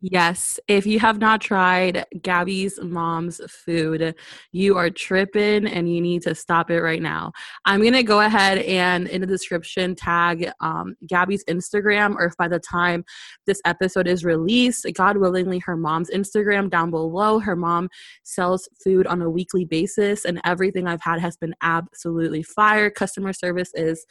Yes, 0.01 0.59
if 0.67 0.85
you 0.85 0.99
have 0.99 1.19
not 1.19 1.41
tried 1.41 2.05
Gabby's 2.21 2.79
mom's 2.81 3.39
food, 3.49 4.15
you 4.51 4.77
are 4.77 4.89
tripping 4.89 5.67
and 5.67 5.91
you 5.93 6.01
need 6.01 6.21
to 6.23 6.35
stop 6.35 6.69
it 6.69 6.81
right 6.81 7.01
now. 7.01 7.31
I'm 7.65 7.81
going 7.81 7.93
to 7.93 8.03
go 8.03 8.21
ahead 8.21 8.59
and 8.59 9.07
in 9.07 9.21
the 9.21 9.27
description 9.27 9.95
tag 9.95 10.51
um, 10.59 10.95
Gabby's 11.07 11.43
Instagram, 11.45 12.15
or 12.17 12.25
if 12.25 12.37
by 12.37 12.47
the 12.47 12.59
time 12.59 13.03
this 13.45 13.61
episode 13.65 14.07
is 14.07 14.25
released, 14.25 14.85
God 14.93 15.17
willingly, 15.17 15.59
her 15.59 15.77
mom's 15.77 16.09
Instagram 16.09 16.69
down 16.69 16.91
below. 16.91 17.39
Her 17.39 17.55
mom 17.55 17.89
sells 18.23 18.67
food 18.83 19.07
on 19.07 19.21
a 19.21 19.29
weekly 19.29 19.65
basis, 19.65 20.25
and 20.25 20.41
everything 20.45 20.87
I've 20.87 21.01
had 21.01 21.19
has 21.19 21.37
been 21.37 21.55
absolutely 21.61 22.43
fire. 22.43 22.89
Customer 22.89 23.33
service 23.33 23.71
is 23.73 24.05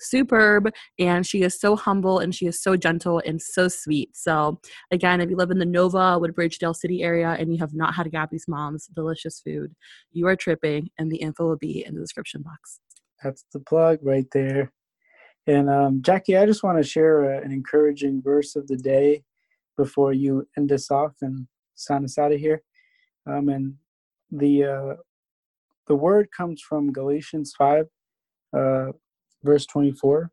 superb 0.00 0.70
and 0.98 1.26
she 1.26 1.42
is 1.42 1.58
so 1.58 1.76
humble 1.76 2.18
and 2.18 2.34
she 2.34 2.46
is 2.46 2.62
so 2.62 2.76
gentle 2.76 3.22
and 3.24 3.40
so 3.40 3.68
sweet. 3.68 4.16
So 4.16 4.60
again, 4.90 5.20
if 5.20 5.30
you 5.30 5.36
live 5.36 5.50
in 5.50 5.58
the 5.58 5.66
Nova, 5.66 6.18
Woodbridge, 6.18 6.58
City 6.72 7.02
area 7.02 7.36
and 7.38 7.52
you 7.52 7.58
have 7.58 7.74
not 7.74 7.94
had 7.94 8.10
Gabby's 8.10 8.46
mom's 8.48 8.86
delicious 8.86 9.40
food, 9.40 9.74
you 10.12 10.26
are 10.26 10.36
tripping 10.36 10.90
and 10.98 11.10
the 11.10 11.16
info 11.16 11.48
will 11.48 11.56
be 11.56 11.84
in 11.86 11.94
the 11.94 12.00
description 12.00 12.42
box. 12.42 12.80
That's 13.22 13.44
the 13.52 13.60
plug 13.60 13.98
right 14.02 14.26
there. 14.32 14.72
And 15.46 15.68
um, 15.70 16.02
Jackie, 16.02 16.36
I 16.36 16.46
just 16.46 16.62
want 16.62 16.78
to 16.78 16.88
share 16.88 17.22
a, 17.24 17.42
an 17.42 17.50
encouraging 17.50 18.22
verse 18.22 18.56
of 18.56 18.66
the 18.68 18.76
day 18.76 19.24
before 19.76 20.12
you 20.12 20.46
end 20.56 20.70
us 20.72 20.90
off 20.90 21.12
and 21.22 21.46
sign 21.74 22.04
us 22.04 22.18
out 22.18 22.32
of 22.32 22.38
here. 22.38 22.62
Um, 23.26 23.48
and 23.48 23.74
the 24.30 24.64
uh, 24.64 24.94
the 25.86 25.94
word 25.94 26.28
comes 26.36 26.60
from 26.60 26.92
Galatians 26.92 27.54
five, 27.56 27.86
uh, 28.56 28.92
verse 29.42 29.66
24. 29.66 30.30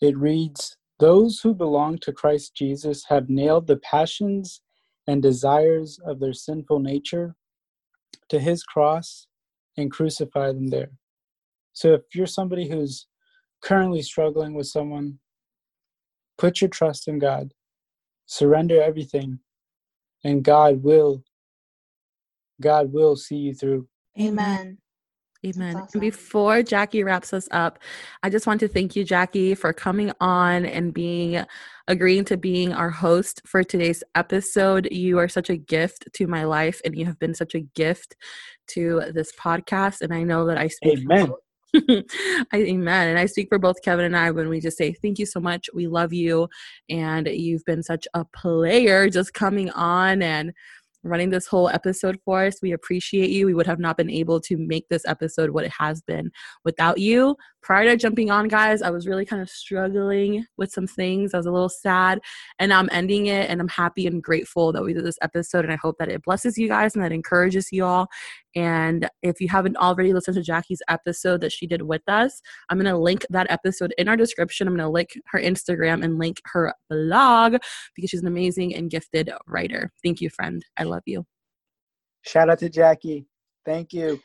It 0.00 0.16
reads, 0.16 0.76
Those 0.98 1.40
who 1.40 1.54
belong 1.54 1.98
to 1.98 2.12
Christ 2.12 2.54
Jesus 2.54 3.04
have 3.08 3.28
nailed 3.28 3.66
the 3.66 3.76
passions 3.78 4.62
and 5.06 5.22
desires 5.22 5.98
of 6.04 6.20
their 6.20 6.32
sinful 6.32 6.80
nature 6.80 7.34
to 8.28 8.38
his 8.38 8.62
cross 8.62 9.26
and 9.76 9.90
crucified 9.90 10.56
them 10.56 10.68
there. 10.68 10.90
So 11.72 11.94
if 11.94 12.02
you're 12.14 12.26
somebody 12.26 12.68
who's 12.68 13.06
currently 13.62 14.02
struggling 14.02 14.54
with 14.54 14.66
someone, 14.66 15.18
put 16.36 16.60
your 16.60 16.70
trust 16.70 17.08
in 17.08 17.18
God, 17.18 17.52
surrender 18.26 18.82
everything, 18.82 19.40
and 20.24 20.42
God 20.42 20.82
will 20.82 21.22
God 22.60 22.92
will 22.92 23.14
see 23.14 23.36
you 23.36 23.54
through. 23.54 23.86
Amen. 24.20 24.78
Amen. 25.46 25.76
Awesome. 25.76 25.88
And 25.94 26.00
before 26.00 26.62
Jackie 26.62 27.04
wraps 27.04 27.32
us 27.32 27.48
up, 27.52 27.78
I 28.22 28.30
just 28.30 28.46
want 28.46 28.58
to 28.60 28.68
thank 28.68 28.96
you, 28.96 29.04
Jackie, 29.04 29.54
for 29.54 29.72
coming 29.72 30.12
on 30.20 30.66
and 30.66 30.92
being 30.92 31.44
agreeing 31.86 32.24
to 32.26 32.36
being 32.36 32.72
our 32.72 32.90
host 32.90 33.42
for 33.46 33.62
today's 33.62 34.02
episode. 34.16 34.88
You 34.90 35.18
are 35.18 35.28
such 35.28 35.48
a 35.48 35.56
gift 35.56 36.08
to 36.14 36.26
my 36.26 36.44
life, 36.44 36.80
and 36.84 36.96
you 36.96 37.06
have 37.06 37.20
been 37.20 37.34
such 37.34 37.54
a 37.54 37.60
gift 37.60 38.16
to 38.68 39.02
this 39.14 39.32
podcast. 39.32 40.00
And 40.00 40.12
I 40.12 40.24
know 40.24 40.44
that 40.46 40.58
I 40.58 40.68
speak. 40.68 40.98
Amen. 40.98 41.30
I, 41.74 42.04
amen. 42.54 43.08
And 43.08 43.18
I 43.18 43.26
speak 43.26 43.48
for 43.48 43.58
both 43.58 43.82
Kevin 43.82 44.06
and 44.06 44.16
I 44.16 44.30
when 44.30 44.48
we 44.48 44.58
just 44.58 44.78
say, 44.78 44.92
Thank 44.92 45.18
you 45.18 45.26
so 45.26 45.38
much. 45.38 45.68
We 45.74 45.86
love 45.86 46.12
you. 46.12 46.48
And 46.88 47.28
you've 47.28 47.64
been 47.64 47.82
such 47.82 48.08
a 48.14 48.24
player 48.24 49.08
just 49.10 49.34
coming 49.34 49.70
on 49.70 50.22
and 50.22 50.52
running 51.02 51.30
this 51.30 51.46
whole 51.46 51.68
episode 51.68 52.18
for 52.24 52.44
us. 52.44 52.60
We 52.62 52.72
appreciate 52.72 53.30
you. 53.30 53.46
We 53.46 53.54
would 53.54 53.66
have 53.66 53.78
not 53.78 53.96
been 53.96 54.10
able 54.10 54.40
to 54.42 54.56
make 54.56 54.88
this 54.88 55.04
episode 55.06 55.50
what 55.50 55.64
it 55.64 55.72
has 55.78 56.02
been 56.02 56.30
without 56.64 56.98
you. 56.98 57.36
Prior 57.62 57.84
to 57.84 57.96
jumping 57.96 58.30
on, 58.30 58.48
guys, 58.48 58.82
I 58.82 58.90
was 58.90 59.06
really 59.06 59.24
kind 59.24 59.42
of 59.42 59.50
struggling 59.50 60.46
with 60.56 60.70
some 60.72 60.86
things. 60.86 61.34
I 61.34 61.38
was 61.38 61.46
a 61.46 61.52
little 61.52 61.68
sad, 61.68 62.20
and 62.58 62.72
I'm 62.72 62.88
ending 62.92 63.26
it, 63.26 63.50
and 63.50 63.60
I'm 63.60 63.68
happy 63.68 64.06
and 64.06 64.22
grateful 64.22 64.72
that 64.72 64.82
we 64.82 64.92
did 64.92 65.04
this 65.04 65.18
episode. 65.22 65.64
And 65.64 65.72
I 65.72 65.76
hope 65.76 65.96
that 65.98 66.08
it 66.08 66.22
blesses 66.22 66.56
you 66.56 66.68
guys 66.68 66.94
and 66.94 67.04
that 67.04 67.12
encourages 67.12 67.68
you 67.72 67.84
all. 67.84 68.08
And 68.54 69.08
if 69.22 69.40
you 69.40 69.48
haven't 69.48 69.76
already 69.76 70.12
listened 70.12 70.36
to 70.36 70.42
Jackie's 70.42 70.82
episode 70.88 71.40
that 71.42 71.52
she 71.52 71.66
did 71.66 71.82
with 71.82 72.02
us, 72.08 72.40
I'm 72.68 72.78
going 72.78 72.92
to 72.92 72.98
link 72.98 73.26
that 73.30 73.50
episode 73.50 73.92
in 73.98 74.08
our 74.08 74.16
description. 74.16 74.66
I'm 74.66 74.74
going 74.74 74.86
to 74.86 74.90
link 74.90 75.10
her 75.26 75.40
Instagram 75.40 76.04
and 76.04 76.18
link 76.18 76.40
her 76.46 76.72
blog 76.88 77.56
because 77.94 78.10
she's 78.10 78.22
an 78.22 78.26
amazing 78.26 78.74
and 78.74 78.90
gifted 78.90 79.30
writer. 79.46 79.92
Thank 80.02 80.20
you, 80.20 80.30
friend. 80.30 80.64
I 80.76 80.84
love 80.84 81.02
you. 81.06 81.26
Shout 82.22 82.50
out 82.50 82.58
to 82.60 82.68
Jackie. 82.68 83.26
Thank 83.64 83.92
you. 83.92 84.20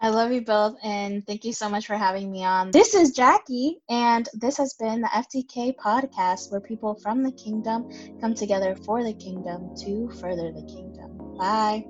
I 0.00 0.10
love 0.10 0.32
you 0.32 0.42
both, 0.42 0.76
and 0.82 1.26
thank 1.26 1.46
you 1.46 1.52
so 1.54 1.68
much 1.68 1.86
for 1.86 1.96
having 1.96 2.30
me 2.30 2.44
on. 2.44 2.72
This 2.72 2.94
is 2.94 3.12
Jackie, 3.12 3.78
and 3.88 4.28
this 4.34 4.58
has 4.58 4.74
been 4.74 5.00
the 5.00 5.08
FTK 5.08 5.76
podcast 5.76 6.50
where 6.50 6.60
people 6.60 6.94
from 6.96 7.22
the 7.22 7.32
kingdom 7.32 7.88
come 8.20 8.34
together 8.34 8.76
for 8.84 9.02
the 9.02 9.14
kingdom 9.14 9.74
to 9.76 10.10
further 10.20 10.52
the 10.52 10.66
kingdom. 10.66 11.36
Bye. 11.38 11.86